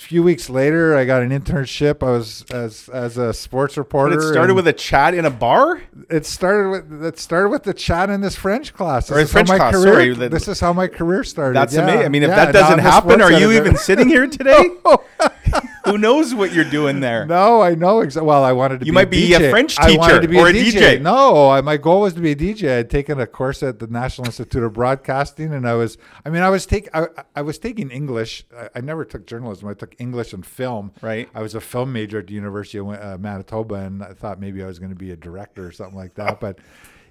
few 0.00 0.22
weeks 0.22 0.48
later, 0.48 0.96
I 0.96 1.04
got 1.04 1.22
an 1.22 1.30
internship. 1.30 2.06
I 2.06 2.10
was 2.12 2.44
as 2.50 2.88
as 2.90 3.16
a 3.18 3.32
sports 3.34 3.74
But 3.74 3.80
reporter. 3.80 4.18
it 4.18 4.32
started 4.32 4.54
with 4.54 4.66
a 4.68 4.72
chat 4.72 5.14
in 5.14 5.24
a 5.24 5.30
bar. 5.30 5.82
it 6.08 6.24
started 6.24 6.70
with 6.70 7.04
it 7.04 7.18
started 7.18 7.48
with 7.50 7.64
the 7.64 7.74
chat 7.74 8.08
in 8.10 8.20
this 8.20 8.36
French 8.36 8.72
class. 8.74 9.08
This 9.08 9.16
Or 9.16 9.20
is 9.20 9.32
French 9.32 9.48
how 9.48 9.54
my 9.54 9.58
class, 9.58 9.74
career. 9.74 10.14
sorry, 10.14 10.28
this 10.28 10.48
is 10.48 10.60
how 10.60 10.72
my 10.72 10.86
career 10.86 11.24
started. 11.24 11.56
That's 11.56 11.74
yeah. 11.74 11.82
amazing. 11.82 12.04
I 12.04 12.08
mean, 12.08 12.22
if 12.22 12.28
Yeah, 12.28 12.44
that 12.46 12.52
doesn't 12.52 12.78
happen, 12.78 13.20
are 13.20 13.30
you 13.32 13.50
editor. 13.50 13.66
even 13.66 13.76
sitting 13.76 14.08
here 14.08 14.26
today? 14.26 14.70
Who 15.90 15.98
knows 15.98 16.34
what 16.34 16.52
you're 16.52 16.64
doing 16.64 17.00
there? 17.00 17.26
No, 17.26 17.60
I 17.60 17.74
know 17.74 18.00
exactly. 18.00 18.26
Well, 18.26 18.44
I 18.44 18.52
wanted 18.52 18.80
to. 18.80 18.86
You 18.86 18.92
be 18.92 18.94
might 18.94 19.10
be 19.10 19.34
a. 19.34 19.50
French 19.50 19.78
I 19.78 19.96
wanted 19.96 20.22
to 20.22 20.28
be 20.28 20.38
or 20.38 20.48
a 20.48 20.52
DJ. 20.52 20.72
DJ. 20.72 21.00
No, 21.00 21.50
I, 21.50 21.60
my 21.60 21.76
goal 21.76 22.02
was 22.02 22.14
to 22.14 22.20
be 22.20 22.32
a 22.32 22.36
DJ. 22.36 22.78
I'd 22.78 22.90
taken 22.90 23.20
a 23.20 23.26
course 23.26 23.62
at 23.62 23.78
the 23.78 23.86
National 23.86 24.26
Institute 24.26 24.62
of 24.62 24.72
Broadcasting, 24.72 25.52
and 25.52 25.68
I 25.68 25.74
was. 25.74 25.98
I 26.24 26.30
mean, 26.30 26.42
I 26.42 26.50
was 26.50 26.66
take. 26.66 26.88
I, 26.94 27.06
I 27.34 27.42
was 27.42 27.58
taking 27.58 27.90
English. 27.90 28.44
I, 28.56 28.68
I 28.76 28.80
never 28.80 29.04
took 29.04 29.26
journalism. 29.26 29.68
I 29.68 29.74
took 29.74 29.94
English 29.98 30.32
and 30.32 30.44
film. 30.44 30.92
Right. 31.00 31.28
I 31.34 31.42
was 31.42 31.54
a 31.54 31.60
film 31.60 31.92
major 31.92 32.18
at 32.18 32.26
the 32.26 32.34
University 32.34 32.78
of 32.78 32.88
uh, 32.88 33.16
Manitoba, 33.18 33.74
and 33.76 34.02
I 34.02 34.12
thought 34.12 34.40
maybe 34.40 34.62
I 34.62 34.66
was 34.66 34.78
going 34.78 34.90
to 34.90 34.96
be 34.96 35.10
a 35.10 35.16
director 35.16 35.66
or 35.66 35.72
something 35.72 35.96
like 35.96 36.14
that. 36.14 36.38
But 36.48 36.58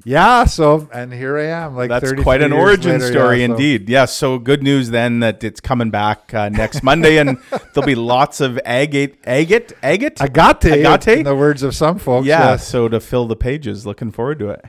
yeah, 0.03 0.45
so 0.45 0.87
and 0.93 1.13
here 1.13 1.37
I 1.37 1.45
am. 1.45 1.75
Like 1.75 1.89
That's 1.89 2.13
quite 2.13 2.41
an 2.41 2.53
origin 2.53 2.93
later, 2.99 3.11
story 3.11 3.41
yeah, 3.41 3.47
so- 3.47 3.53
indeed. 3.53 3.89
Yeah, 3.89 4.05
so 4.05 4.39
good 4.39 4.63
news 4.63 4.89
then 4.89 5.19
that 5.19 5.43
it's 5.43 5.59
coming 5.59 5.89
back 5.89 6.33
uh, 6.33 6.49
next 6.49 6.83
Monday, 6.83 7.17
and 7.17 7.37
there'll 7.73 7.85
be 7.85 7.95
lots 7.95 8.41
of 8.41 8.59
agate, 8.65 9.19
agate, 9.25 9.73
agate. 9.83 10.21
Agate, 10.21 10.65
Agate? 10.85 11.19
in 11.19 11.23
the 11.23 11.35
words 11.35 11.63
of 11.63 11.75
some 11.75 11.97
folks. 11.99 12.27
yeah, 12.27 12.51
yes. 12.51 12.67
so 12.67 12.87
to 12.87 12.99
fill 12.99 13.27
the 13.27 13.35
pages, 13.35 13.85
looking 13.85 14.11
forward 14.11 14.39
to 14.39 14.49
it. 14.49 14.63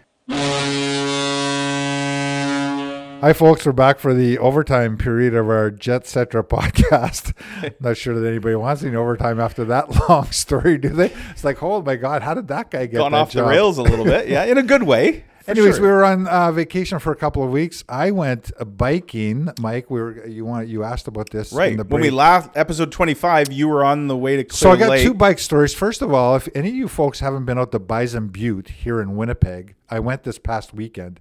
Hi, 3.21 3.33
folks. 3.33 3.67
We're 3.67 3.73
back 3.73 3.99
for 3.99 4.15
the 4.15 4.39
overtime 4.39 4.97
period 4.97 5.35
of 5.35 5.49
our 5.49 5.73
Jetcetera 5.73 6.45
podcast. 6.45 7.35
Not 7.81 7.97
sure 7.97 8.19
that 8.19 8.25
anybody 8.29 8.55
wants 8.55 8.85
any 8.85 8.95
overtime 8.95 9.41
after 9.41 9.65
that 9.65 9.91
long 10.09 10.31
story, 10.31 10.79
do 10.79 10.91
they? 10.91 11.13
It's 11.31 11.43
like, 11.43 11.61
oh 11.61 11.83
my 11.83 11.97
God, 11.97 12.23
how 12.23 12.35
did 12.35 12.47
that 12.49 12.71
guy 12.71 12.87
get 12.87 12.99
Gone 12.99 13.15
off 13.15 13.33
job? 13.33 13.47
the 13.47 13.51
rails 13.51 13.77
a 13.79 13.83
little 13.83 14.05
bit, 14.05 14.29
yeah, 14.29 14.45
in 14.45 14.57
a 14.57 14.63
good 14.63 14.85
way. 14.85 15.25
Anyways, 15.49 15.77
sure. 15.77 15.83
we 15.83 15.89
were 15.89 16.05
on 16.05 16.29
uh, 16.29 16.53
vacation 16.53 17.01
for 17.01 17.11
a 17.11 17.17
couple 17.17 17.43
of 17.43 17.51
weeks. 17.51 17.83
I 17.89 18.13
went 18.13 18.53
biking, 18.77 19.49
Mike. 19.59 19.91
We 19.91 20.01
were 20.01 20.27
you 20.27 20.45
want 20.45 20.69
you 20.69 20.85
asked 20.85 21.09
about 21.09 21.31
this 21.31 21.53
right 21.53 21.73
in 21.73 21.79
the 21.79 21.85
when 21.85 22.03
we 22.03 22.11
last 22.11 22.51
episode 22.55 22.93
twenty 22.93 23.15
five. 23.15 23.51
You 23.51 23.67
were 23.67 23.83
on 23.83 24.07
the 24.09 24.17
way 24.17 24.37
to 24.37 24.45
Clear 24.45 24.57
So 24.59 24.71
I 24.71 24.77
got 24.77 24.91
Lake. 24.91 25.03
two 25.03 25.15
bike 25.15 25.39
stories. 25.39 25.73
First 25.75 26.03
of 26.03 26.13
all, 26.13 26.37
if 26.37 26.49
any 26.55 26.69
of 26.69 26.75
you 26.75 26.87
folks 26.87 27.21
haven't 27.21 27.47
been 27.47 27.59
out 27.59 27.73
to 27.73 27.79
Bison 27.79 28.29
Butte 28.29 28.69
here 28.69 29.01
in 29.01 29.17
Winnipeg, 29.17 29.75
I 29.89 30.01
went 30.01 30.25
this 30.25 30.39
past 30.39 30.75
weekend. 30.75 31.19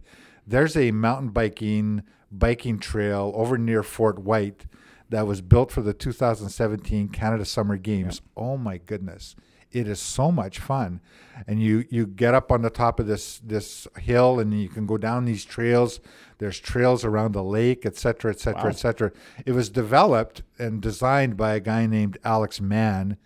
There's 0.48 0.78
a 0.78 0.92
mountain 0.92 1.30
biking 1.30 2.04
biking 2.32 2.80
trail 2.80 3.32
over 3.36 3.58
near 3.58 3.82
FortWhyte 3.84 4.62
that 5.10 5.26
was 5.28 5.42
built 5.42 5.72
for 5.72 5.82
the 5.82 5.94
2017 5.94 7.10
Canada 7.10 7.46
Summer 7.46 7.78
Games. 7.78 8.22
Oh 8.36 8.58
my 8.58 8.78
goodness. 8.78 9.36
It 9.72 9.88
is 9.88 10.00
so 10.00 10.32
much 10.32 10.60
fun. 10.60 11.02
And 11.46 11.62
you 11.62 11.84
you 11.90 12.08
get 12.08 12.34
up 12.34 12.52
on 12.52 12.62
the 12.62 12.70
top 12.70 13.00
of 13.02 13.08
this 13.08 13.40
this 13.44 13.88
hill 14.00 14.40
and 14.40 14.54
you 14.60 14.70
can 14.70 14.86
go 14.86 14.98
down 14.98 15.26
these 15.26 15.44
trails. 15.44 16.00
There's 16.38 16.60
trails 16.60 17.04
around 17.04 17.34
the 17.34 17.44
lake, 17.44 17.86
et 17.86 17.98
cetera, 17.98 18.32
et 18.32 18.40
cetera, 18.40 18.64
Wow. 18.64 18.70
et 18.70 18.78
cetera. 18.78 19.12
It 19.46 19.52
was 19.52 19.70
developed 19.70 20.44
and 20.58 20.82
designed 20.82 21.36
by 21.36 21.56
a 21.56 21.60
guy 21.60 21.86
named 21.86 22.18
Alex 22.24 22.62
Mann, 22.62 23.18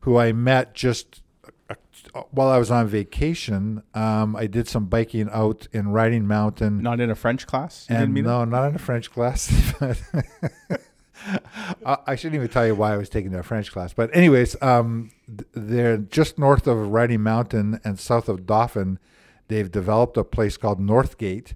who 0.00 0.16
I 0.16 0.32
met 0.32 0.74
just 0.74 1.22
while 2.30 2.48
I 2.48 2.58
was 2.58 2.70
on 2.70 2.86
vacation. 2.86 3.82
Um, 3.94 4.36
I 4.36 4.46
did 4.46 4.68
some 4.68 4.86
biking 4.86 5.28
out 5.32 5.68
in 5.72 5.88
Riding 5.88 6.26
Mountain. 6.26 6.82
not 6.82 7.00
in 7.00 7.10
a 7.10 7.14
French 7.14 7.46
class. 7.46 7.86
And 7.88 7.98
didn't 7.98 8.14
meet 8.14 8.20
him? 8.20 8.26
no, 8.26 8.44
not 8.44 8.68
in 8.68 8.74
a 8.74 8.78
French 8.78 9.10
class. 9.10 9.52
I, 11.84 11.98
I 12.06 12.14
shouldn't 12.14 12.36
even 12.36 12.48
tell 12.48 12.66
you 12.66 12.74
why 12.74 12.92
I 12.92 12.96
was 12.96 13.08
taking 13.08 13.32
that 13.32 13.44
French 13.44 13.72
class. 13.72 13.92
But 13.92 14.14
anyways, 14.14 14.60
um, 14.62 15.10
they're 15.52 15.98
just 15.98 16.38
north 16.38 16.66
of 16.66 16.88
Riding 16.88 17.22
Mountain 17.22 17.80
and 17.84 17.98
south 17.98 18.28
of 18.28 18.46
Dauphin. 18.46 18.98
They've 19.48 19.70
developed 19.70 20.16
a 20.16 20.24
place 20.24 20.56
called 20.56 20.80
Northgate, 20.80 21.54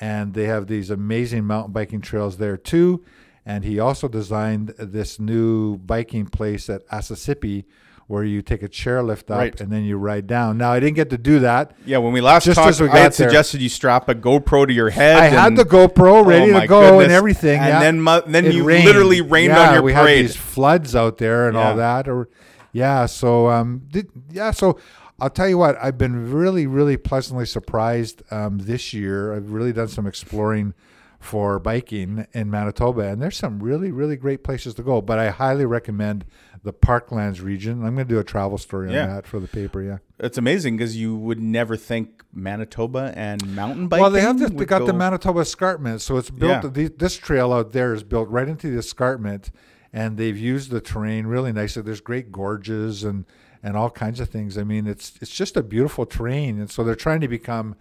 and 0.00 0.34
they 0.34 0.44
have 0.44 0.66
these 0.66 0.90
amazing 0.90 1.44
mountain 1.44 1.72
biking 1.72 2.00
trails 2.00 2.38
there 2.38 2.56
too. 2.56 3.04
And 3.46 3.64
he 3.64 3.78
also 3.78 4.08
designed 4.08 4.68
this 4.78 5.20
new 5.20 5.76
biking 5.78 6.26
place 6.26 6.70
at 6.70 6.86
Asessippi, 6.88 7.64
where 8.06 8.22
you 8.22 8.42
take 8.42 8.62
a 8.62 8.68
chairlift 8.68 9.30
up 9.30 9.38
Right. 9.38 9.60
and 9.60 9.72
then 9.72 9.82
you 9.84 9.96
ride 9.96 10.26
down. 10.26 10.58
Now 10.58 10.72
I 10.72 10.80
didn't 10.80 10.96
get 10.96 11.08
to 11.10 11.18
do 11.18 11.38
that. 11.40 11.72
Yeah, 11.86 11.98
when 11.98 12.12
we 12.12 12.20
last 12.20 12.44
Just 12.44 12.56
talked, 12.56 12.78
we 12.80 12.88
I 12.88 12.98
had 12.98 13.12
there. 13.12 13.28
suggested 13.28 13.62
you 13.62 13.68
strap 13.70 14.08
a 14.10 14.14
GoPro 14.14 14.66
to 14.66 14.72
your 14.72 14.90
head. 14.90 15.16
I 15.16 15.24
had 15.26 15.56
the 15.56 15.64
GoPro 15.64 16.24
ready 16.26 16.52
Oh 16.52 16.60
to 16.60 16.66
go 16.66 16.80
goodness. 16.82 17.04
and 17.04 17.12
everything. 17.12 17.58
And 17.60 17.68
yeah. 17.68 17.80
then 17.80 18.00
mu- 18.02 18.20
then 18.26 18.44
It 18.44 18.54
you 18.54 18.64
rained. 18.64 18.84
literally 18.84 19.20
rained 19.22 19.52
yeah, 19.54 19.68
on 19.68 19.74
your 19.74 19.82
we 19.82 19.92
parade. 19.94 20.16
had 20.18 20.24
these 20.26 20.36
floods 20.36 20.94
out 20.94 21.16
there 21.18 21.48
and 21.48 21.56
all 21.56 21.76
that. 21.76 22.06
Or 22.08 22.28
yeah, 22.72 23.06
so 23.06 23.48
um, 23.48 23.82
did, 23.88 24.10
yeah, 24.30 24.50
so 24.50 24.78
I'll 25.20 25.30
tell 25.30 25.48
you 25.48 25.56
what, 25.56 25.76
I've 25.80 25.96
been 25.96 26.30
really, 26.32 26.66
really 26.66 26.96
pleasantly 26.98 27.46
surprised 27.46 28.22
um, 28.32 28.58
this 28.58 28.92
year. 28.92 29.32
I've 29.34 29.50
really 29.50 29.72
done 29.72 29.88
some 29.88 30.06
exploring 30.06 30.74
for 31.24 31.58
biking 31.58 32.26
in 32.34 32.50
Manitoba, 32.50 33.00
and 33.08 33.20
there's 33.22 33.36
some 33.38 33.58
really, 33.60 33.90
really 33.90 34.14
great 34.16 34.44
places 34.44 34.74
to 34.74 34.82
go. 34.82 35.00
But 35.00 35.18
I 35.18 35.30
highly 35.30 35.64
recommend 35.64 36.26
the 36.62 36.72
Parklands 36.72 37.42
region. 37.42 37.84
I'm 37.84 37.94
going 37.94 38.06
to 38.06 38.14
do 38.14 38.18
a 38.18 38.24
travel 38.24 38.58
story 38.58 38.88
on 38.88 38.94
Yeah. 38.94 39.06
that 39.06 39.26
for 39.26 39.40
the 39.40 39.48
paper. 39.48 39.82
Yeah. 39.82 39.98
It's 40.18 40.36
amazing 40.36 40.76
because 40.76 40.96
you 40.96 41.16
would 41.16 41.40
never 41.40 41.76
think 41.76 42.22
Manitoba 42.32 43.12
and 43.16 43.54
mountain 43.56 43.88
biking. 43.88 44.02
Well, 44.02 44.10
they 44.10 44.20
have 44.20 44.38
this, 44.38 44.50
they 44.50 44.66
got 44.66 44.84
the 44.86 44.92
Manitoba 44.92 45.40
Escarpment, 45.40 46.02
so 46.02 46.18
it's 46.18 46.30
built. 46.30 46.62
Yeah. 46.62 46.70
The, 46.70 46.88
this 46.88 47.16
trail 47.16 47.52
out 47.54 47.72
there 47.72 47.94
is 47.94 48.02
built 48.04 48.28
right 48.28 48.46
into 48.48 48.70
the 48.70 48.78
escarpment, 48.78 49.50
and 49.94 50.18
they've 50.18 50.36
used 50.38 50.70
the 50.70 50.80
terrain 50.82 51.26
really 51.26 51.52
nicely. 51.52 51.82
There's 51.82 52.00
great 52.02 52.30
gorges 52.30 53.02
and 53.02 53.24
and 53.62 53.78
all 53.78 53.88
kinds 53.88 54.20
of 54.20 54.28
things. 54.28 54.58
I 54.58 54.62
mean, 54.64 54.86
it's 54.86 55.14
it's 55.22 55.30
just 55.34 55.56
a 55.56 55.62
beautiful 55.62 56.04
terrain, 56.04 56.58
and 56.60 56.70
so 56.70 56.84
they're 56.84 56.94
trying 56.94 57.22
to 57.22 57.28
become 57.28 57.76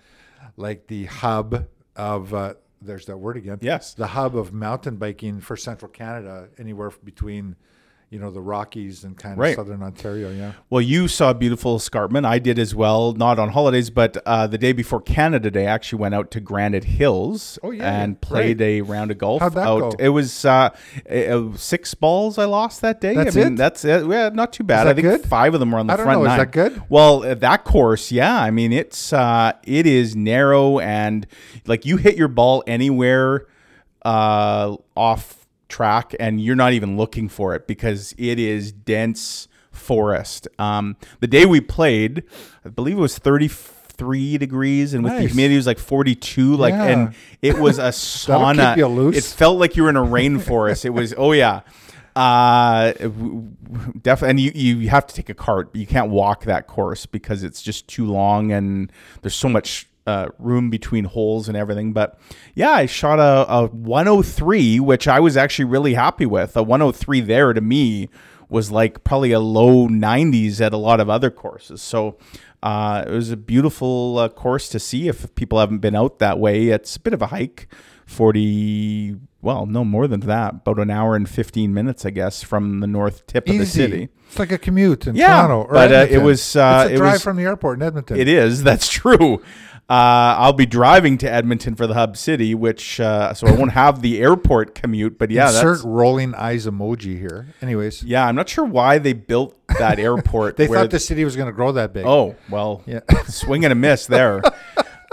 like 0.55 0.87
the 0.87 1.05
hub 1.05 1.67
of. 1.97 2.33
Uh, 2.33 2.53
there's 2.83 3.05
that 3.05 3.17
word 3.17 3.37
again. 3.37 3.59
Yes. 3.61 3.93
the 3.93 4.07
hub 4.07 4.35
of 4.35 4.53
mountain 4.53 4.97
biking 4.97 5.39
for 5.41 5.55
Central 5.55 5.89
Canada, 5.89 6.49
anywhere 6.57 6.91
between, 7.03 7.55
you 8.13 8.19
know, 8.19 8.29
the 8.29 8.39
Rockies 8.39 9.03
and 9.03 9.17
kind 9.17 9.33
of 9.33 9.39
Right. 9.39 9.55
southern 9.55 9.81
Ontario. 9.81 10.29
Yeah. 10.31 10.51
Well, 10.69 10.81
you 10.81 11.07
saw 11.07 11.31
a 11.31 11.33
beautiful 11.33 11.75
escarpment. 11.77 12.27
I 12.27 12.37
did 12.37 12.59
as 12.59 12.75
well, 12.75 13.13
not 13.13 13.39
on 13.39 13.49
holidays, 13.49 13.89
but 13.89 14.17
uh, 14.27 14.45
the 14.45 14.59
day 14.59 14.71
before 14.71 15.01
Canada 15.01 15.49
Day, 15.49 15.65
I 15.65 15.71
actually 15.71 15.97
went 15.99 16.13
out 16.13 16.29
to 16.31 16.39
Granite 16.39 16.83
Hills 16.83 17.57
Oh, 17.63 17.71
yeah, 17.71 18.01
and 18.03 18.21
played 18.21 18.59
great. 18.59 18.79
a 18.79 18.81
round 18.83 19.09
of 19.09 19.17
golf. 19.17 19.41
How'd 19.41 19.53
that 19.55 19.67
out. 19.67 19.79
go? 19.79 19.91
It 19.97 20.09
was 20.09 20.45
uh, 20.45 20.69
six 21.55 21.95
balls 21.95 22.37
I 22.37 22.45
lost 22.45 22.81
that 22.81 23.01
day. 23.01 23.15
That's 23.15 23.35
I 23.35 23.39
mean, 23.45 23.53
it? 23.53 23.57
that's 23.57 23.83
it. 23.83 24.05
Yeah, 24.07 24.29
not 24.31 24.53
too 24.53 24.63
bad. 24.63 24.85
I 24.85 24.93
think 24.93 25.07
good? 25.07 25.25
five 25.25 25.55
of 25.55 25.59
them 25.59 25.71
were 25.71 25.79
on 25.79 25.87
the 25.87 25.93
I 25.93 25.97
don't 25.97 26.05
front 26.05 26.23
know. 26.23 26.29
Is 26.31 26.37
that 26.37 26.51
good? 26.51 26.83
Well, 26.89 27.23
uh, 27.23 27.33
that 27.33 27.63
course, 27.63 28.11
yeah. 28.11 28.39
I 28.39 28.51
mean, 28.51 28.71
it's 28.71 29.11
uh, 29.11 29.53
it 29.63 29.87
is 29.87 30.15
narrow 30.15 30.77
and 30.77 31.25
like 31.65 31.83
you 31.85 31.97
hit 31.97 32.15
your 32.15 32.27
ball 32.27 32.63
anywhere 32.67 33.47
uh, 34.05 34.75
off 34.95 35.42
track, 35.77 36.15
and 36.19 36.39
you're 36.39 36.55
not 36.55 36.73
even 36.73 36.95
looking 36.97 37.27
for 37.29 37.55
it 37.55 37.65
because 37.67 38.13
it 38.17 38.37
is 38.39 38.71
dense 38.71 39.47
forest. 39.71 40.47
Um, 40.59 40.95
the 41.19 41.27
day 41.27 41.45
we 41.45 41.59
played, 41.61 42.23
I 42.63 42.69
believe 42.69 42.97
it 42.97 43.01
was 43.01 43.17
33 43.17 44.37
degrees, 44.37 44.93
and 44.93 45.03
with 45.03 45.13
the 45.13 45.27
humidity 45.27 45.55
it 45.55 45.57
was 45.57 45.67
like 45.67 45.79
42. 45.79 46.55
Like, 46.55 46.73
Yeah. 46.73 46.85
and 46.85 47.15
it 47.41 47.57
was 47.57 47.79
a 47.79 47.89
sauna. 47.91 48.69
keep 48.71 48.77
you 48.77 48.87
loose. 48.87 49.17
It 49.17 49.23
felt 49.23 49.57
like 49.59 49.75
you 49.75 49.83
were 49.83 49.89
in 49.89 49.95
a 49.97 50.03
rainforest. 50.03 50.85
it 50.85 50.91
was. 50.91 51.13
Oh 51.17 51.31
yeah. 51.31 51.61
Uh, 52.15 52.93
definitely, 54.01 54.29
and 54.29 54.39
you 54.39 54.51
you 54.53 54.89
have 54.89 55.07
to 55.07 55.15
take 55.15 55.29
a 55.29 55.33
cart. 55.33 55.75
You 55.75 55.87
can't 55.87 56.11
walk 56.11 56.43
that 56.45 56.67
course 56.67 57.07
because 57.07 57.43
it's 57.43 57.59
just 57.61 57.87
too 57.87 58.05
long, 58.05 58.51
and 58.51 58.91
there's 59.23 59.33
so 59.33 59.49
much 59.49 59.87
uh, 60.05 60.27
room 60.39 60.69
between 60.69 61.05
holes 61.05 61.47
and 61.47 61.55
everything. 61.57 61.93
But 61.93 62.19
yeah, 62.55 62.71
I 62.71 62.85
shot 62.85 63.19
a, 63.19 63.45
a 63.51 63.67
103, 63.67 64.79
which 64.79 65.07
I 65.07 65.19
was 65.19 65.37
actually 65.37 65.65
really 65.65 65.93
happy 65.93 66.25
with. 66.25 66.55
A 66.57 66.63
103 66.63 67.21
there 67.21 67.53
to 67.53 67.61
me 67.61 68.09
was 68.49 68.71
like 68.71 69.03
probably 69.03 69.31
a 69.31 69.39
low 69.39 69.87
90s 69.87 70.61
at 70.61 70.73
a 70.73 70.77
lot 70.77 70.99
of 70.99 71.09
other 71.09 71.31
courses. 71.31 71.81
So 71.81 72.17
uh, 72.61 73.03
it 73.07 73.11
was 73.11 73.31
a 73.31 73.37
beautiful 73.37 74.17
uh, 74.19 74.29
course 74.29 74.69
to 74.69 74.79
see 74.79 75.07
if 75.07 75.33
people 75.35 75.59
haven't 75.59 75.79
been 75.79 75.95
out 75.95 76.19
that 76.19 76.37
way. 76.39 76.67
It's 76.67 76.95
a 76.95 76.99
bit 76.99 77.13
of 77.13 77.21
a 77.21 77.27
hike. 77.27 77.67
40 78.05 79.15
well 79.41 79.65
no 79.65 79.83
more 79.85 80.07
than 80.07 80.19
that 80.21 80.53
about 80.55 80.77
an 80.79 80.89
hour 80.89 81.15
and 81.15 81.27
15 81.27 81.73
minutes 81.73 82.05
i 82.05 82.09
guess 82.09 82.43
from 82.43 82.79
the 82.81 82.85
north 82.87 83.25
tip 83.27 83.47
of 83.47 83.57
the 83.57 83.65
city 83.65 84.09
It's 84.27 84.37
like 84.39 84.51
a 84.51 84.57
commute 84.57 85.07
in 85.07 85.15
Yeah, 85.15 85.47
Toronto. 85.47 85.61
Or 85.69 85.73
but, 85.73 85.91
uh, 85.91 86.07
it 86.09 86.17
was, 86.19 86.55
uh, 86.55 86.83
it's 86.85 86.91
a 86.91 86.93
it 86.95 86.97
drive 86.97 87.13
was- 87.13 87.23
from 87.23 87.37
the 87.37 87.43
airport 87.43 87.77
in 87.79 87.83
Edmonton. 87.83 88.17
It 88.17 88.27
is. 88.27 88.63
That's 88.69 88.89
true. 88.89 89.41
Uh, 89.89 90.39
I'll 90.39 90.53
be 90.53 90.65
driving 90.65 91.17
to 91.19 91.29
Edmonton 91.31 91.75
for 91.75 91.87
the 91.87 91.93
hub 91.93 92.15
city, 92.15 92.55
which 92.55 92.99
uh, 92.99 93.33
so 93.33 93.47
I 93.47 93.51
won't 93.51 93.73
have 93.73 94.01
the 94.01 94.21
airport 94.21 94.75
commute. 94.75 95.19
But 95.19 95.29
yeah, 95.29 95.47
Insert 95.47 95.77
that's 95.77 95.83
rolling 95.83 96.33
eyes 96.35 96.65
emoji 96.65 97.19
here. 97.19 97.47
Anyways, 97.61 98.01
yeah. 98.01 98.25
I'm 98.25 98.35
not 98.35 98.47
sure 98.47 98.63
why 98.65 98.97
they 98.97 99.13
built 99.13 99.55
that 99.79 99.99
airport. 99.99 100.55
they 100.57 100.67
thought 100.67 100.89
the 100.89 100.99
city 100.99 101.25
was 101.25 101.35
going 101.35 101.47
to 101.47 101.53
grow 101.53 101.73
that 101.73 101.93
big. 101.93 102.05
Oh 102.05 102.35
well, 102.49 102.81
Yeah. 102.85 103.01
swing 103.27 103.65
and 103.65 103.71
a 103.71 103.75
miss 103.75 104.07
there. 104.07 104.41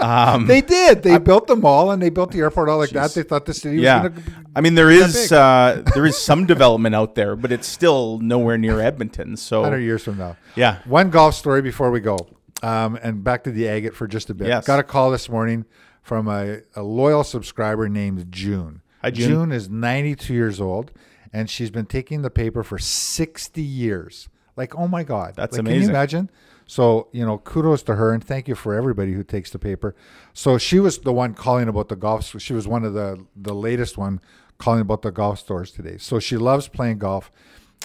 Um, 0.01 0.47
they 0.47 0.61
did. 0.61 1.03
They 1.03 1.19
built 1.19 1.45
the 1.45 1.55
mall 1.55 1.91
and 1.91 2.01
they 2.01 2.09
built 2.09 2.31
the 2.31 2.39
airport 2.39 2.69
all 2.69 2.79
like 2.79 2.89
that. 2.89 3.13
They 3.13 3.21
thought 3.21 3.45
the 3.45 3.53
city 3.53 3.75
was 3.75 3.83
yeah, 3.83 4.01
going 4.01 4.15
to. 4.15 4.21
I 4.55 4.61
mean 4.61 4.73
there 4.73 4.89
is 4.89 5.31
uh, 5.31 5.83
there 5.93 6.07
is 6.07 6.17
some 6.17 6.47
development 6.47 6.95
out 6.95 7.13
there, 7.13 7.35
but 7.35 7.51
it's 7.51 7.67
still 7.67 8.17
nowhere 8.17 8.57
near 8.57 8.79
Edmonton. 8.81 9.37
So 9.37 9.61
100 9.61 9.81
years 9.81 10.03
from 10.03 10.17
now. 10.17 10.37
yeah, 10.55 10.79
One 10.85 11.11
golf 11.11 11.35
story 11.35 11.61
before 11.61 11.91
we 11.91 11.99
go, 11.99 12.17
um, 12.61 12.97
and 13.01 13.23
back 13.23 13.43
to 13.45 13.51
the 13.51 13.67
agate 13.67 13.95
for 13.95 14.07
just 14.07 14.29
a 14.29 14.33
bit. 14.33 14.47
Yes. 14.47 14.65
Got 14.67 14.79
a 14.79 14.83
call 14.83 15.11
this 15.11 15.29
morning 15.29 15.65
from 16.01 16.27
a, 16.27 16.59
a 16.75 16.83
loyal 16.83 17.23
subscriber 17.23 17.87
named 17.89 18.31
June. 18.31 18.81
Hi, 19.01 19.11
June. 19.11 19.51
is 19.51 19.69
92 19.69 20.33
years 20.33 20.61
old, 20.61 20.91
and 21.33 21.49
she's 21.49 21.71
been 21.71 21.85
taking 21.87 22.21
the 22.21 22.29
paper 22.29 22.63
for 22.63 22.77
60 22.77 23.61
years. 23.61 24.29
Like, 24.55 24.75
oh 24.75 24.87
my 24.87 25.03
God. 25.03 25.33
That's 25.35 25.53
Like, 25.57 25.65
Can 25.65 25.71
you 25.73 25.77
amazing. 25.77 25.89
imagine? 25.89 26.29
So, 26.67 27.07
you 27.11 27.25
know, 27.25 27.37
kudos 27.39 27.83
to 27.83 27.95
her 27.95 28.13
and 28.13 28.23
thank 28.23 28.47
you 28.47 28.55
for 28.55 28.73
everybody 28.73 29.11
who 29.13 29.23
takes 29.23 29.49
the 29.49 29.59
paper. 29.59 29.93
So 30.33 30.57
she 30.57 30.79
was 30.79 30.99
the 30.99 31.11
one 31.11 31.33
calling 31.33 31.67
about 31.67 31.89
the 31.89 31.95
golf. 31.97 32.39
She 32.39 32.53
was 32.53 32.67
one 32.67 32.85
of 32.85 32.93
the, 32.93 33.25
the 33.35 33.53
latest 33.53 33.97
one 33.97 34.21
calling 34.57 34.79
about 34.81 35.01
the 35.01 35.11
golf 35.11 35.39
stores 35.39 35.71
today. 35.71 35.97
So 35.97 36.19
she 36.19 36.37
loves 36.37 36.67
playing 36.69 36.99
golf. 36.99 37.29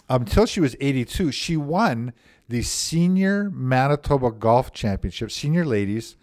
Until 0.09 0.47
she 0.47 0.61
was 0.61 0.77
82, 0.81 1.33
she 1.33 1.57
won 1.57 2.13
the 2.49 2.63
Senior 2.63 3.51
Manitoba 3.51 4.31
Golf 4.31 4.73
Championship, 4.73 5.31
senior 5.33 5.65
ladies, 5.65 6.17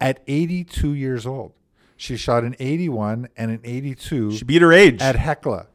at 0.00 0.20
82 0.26 0.94
years 0.94 1.26
old. 1.26 1.52
She 1.96 2.16
shot 2.16 2.44
an 2.44 2.56
81 2.58 3.28
and 3.36 3.50
an 3.50 3.60
82 3.62 4.32
she 4.32 4.44
beat 4.44 4.62
her 4.62 4.72
age. 4.72 5.00
at 5.02 5.16
Hecla 5.16 5.66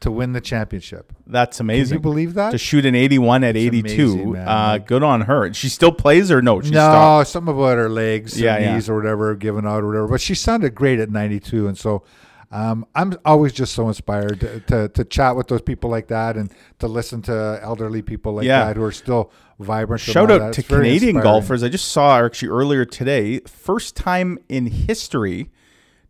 to 0.00 0.10
win 0.12 0.32
the 0.32 0.40
championship. 0.40 1.12
That's 1.26 1.58
amazing. 1.60 1.96
Can 1.98 2.00
you 2.00 2.02
believe 2.10 2.34
that? 2.34 2.50
to 2.50 2.58
shoot 2.58 2.86
an 2.86 2.94
81 2.94 3.42
at 3.44 3.56
82. 3.56 4.12
amazing, 4.12 4.36
uh, 4.36 4.78
good 4.78 5.02
on 5.02 5.22
her. 5.22 5.52
She 5.54 5.68
still 5.68 5.90
plays 5.92 6.30
or 6.30 6.40
no? 6.42 6.60
She 6.60 6.70
no, 6.70 6.78
stopped. 6.78 7.28
something 7.30 7.54
about 7.54 7.78
her 7.78 7.88
legs, 7.88 8.40
Yeah, 8.40 8.54
her 8.54 8.60
yeah. 8.60 8.74
knees, 8.74 8.88
or 8.88 8.96
whatever, 8.96 9.34
giving 9.34 9.64
out 9.66 9.82
or 9.82 9.88
whatever. 9.88 10.08
But 10.08 10.20
she 10.20 10.34
sounded 10.36 10.74
great 10.74 10.98
at 11.00 11.10
92, 11.10 11.66
and 11.68 11.76
so 11.78 12.04
um, 12.52 12.84
I'm 12.94 13.14
always 13.24 13.52
just 13.52 13.72
so 13.72 13.88
inspired 13.88 14.38
to, 14.40 14.60
to 14.60 14.88
to 14.90 15.04
chat 15.04 15.34
with 15.36 15.48
those 15.48 15.62
people 15.62 15.88
like 15.90 16.08
that, 16.08 16.36
and 16.36 16.52
to 16.80 16.86
listen 16.86 17.22
to 17.22 17.58
elderly 17.62 18.02
people 18.02 18.34
like 18.34 18.44
Yeah. 18.44 18.66
that 18.66 18.76
who 18.76 18.82
are 18.84 18.92
still 18.92 19.32
vibrant. 19.62 20.00
Shout 20.02 20.30
out 20.30 20.52
to 20.54 20.62
Canadian 20.62 21.16
inspiring. 21.16 21.22
golfers. 21.22 21.62
I 21.62 21.68
just 21.68 21.90
saw 21.90 22.18
actually 22.24 22.48
earlier 22.50 22.84
today, 22.84 23.40
first 23.40 23.96
time 23.96 24.38
in 24.48 24.66
history. 24.66 25.50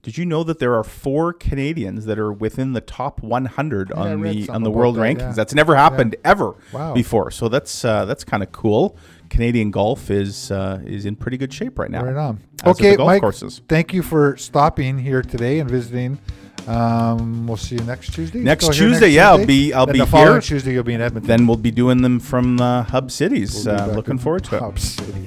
Did 0.02 0.18
you 0.18 0.26
know 0.26 0.42
that 0.42 0.58
there 0.58 0.74
are 0.74 0.82
four 0.82 1.32
Canadians 1.32 2.06
that 2.06 2.18
are 2.18 2.32
within 2.32 2.72
the 2.72 2.80
top 2.80 3.22
100 3.22 3.92
I 3.92 4.12
on 4.12 4.20
the 4.22 4.48
on 4.48 4.64
the 4.64 4.70
world 4.70 4.96
that, 4.96 5.00
rankings? 5.02 5.18
yeah. 5.20 5.32
That's 5.32 5.54
never 5.54 5.76
happened 5.76 6.16
ever 6.24 6.56
Wow. 6.72 6.92
before. 6.92 7.30
So 7.30 7.48
that's 7.48 7.84
uh, 7.84 8.04
that's 8.04 8.24
kind 8.24 8.42
of 8.42 8.50
cool. 8.50 8.96
Canadian 9.30 9.70
golf 9.70 10.10
is 10.10 10.50
uh, 10.50 10.80
is 10.84 11.06
in 11.06 11.14
pretty 11.14 11.36
good 11.36 11.52
shape 11.52 11.78
right 11.78 11.88
now. 11.90 12.02
Right 12.04 12.16
on. 12.16 12.40
Okay, 12.66 12.96
golf 12.96 13.06
Mike. 13.06 13.20
courses. 13.20 13.62
Thank 13.68 13.92
you 13.94 14.02
for 14.02 14.36
stopping 14.36 14.98
here 14.98 15.22
today 15.22 15.60
and 15.60 15.70
visiting. 15.70 16.18
Um, 16.66 17.46
we'll 17.46 17.56
see 17.56 17.76
you 17.76 17.84
next 17.84 18.14
Tuesday. 18.14 18.38
Next 18.38 18.66
Tuesday, 18.66 19.06
next 19.06 19.14
yeah, 19.14 19.36
Tuesday. 19.36 19.40
I'll 19.40 19.46
be 19.46 19.72
I'll 19.74 19.86
be 19.86 19.98
the 19.98 20.06
here. 20.06 20.40
Tuesday, 20.40 20.72
you'll 20.74 20.84
be 20.84 20.94
in 20.94 21.00
Edmonton. 21.00 21.28
Then 21.28 21.46
we'll 21.46 21.56
be 21.56 21.70
doing 21.70 22.02
them 22.02 22.20
from 22.20 22.60
uh, 22.60 22.84
Hub 22.84 23.10
Cities. 23.10 23.66
We'll 23.66 23.80
uh, 23.80 23.86
looking 23.88 24.18
forward 24.18 24.44
to 24.44 24.58
Hub 24.58 24.76
it. 24.76 24.80
City. 24.80 25.26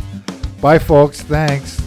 Bye, 0.60 0.78
folks. 0.78 1.22
Thanks. 1.22 1.82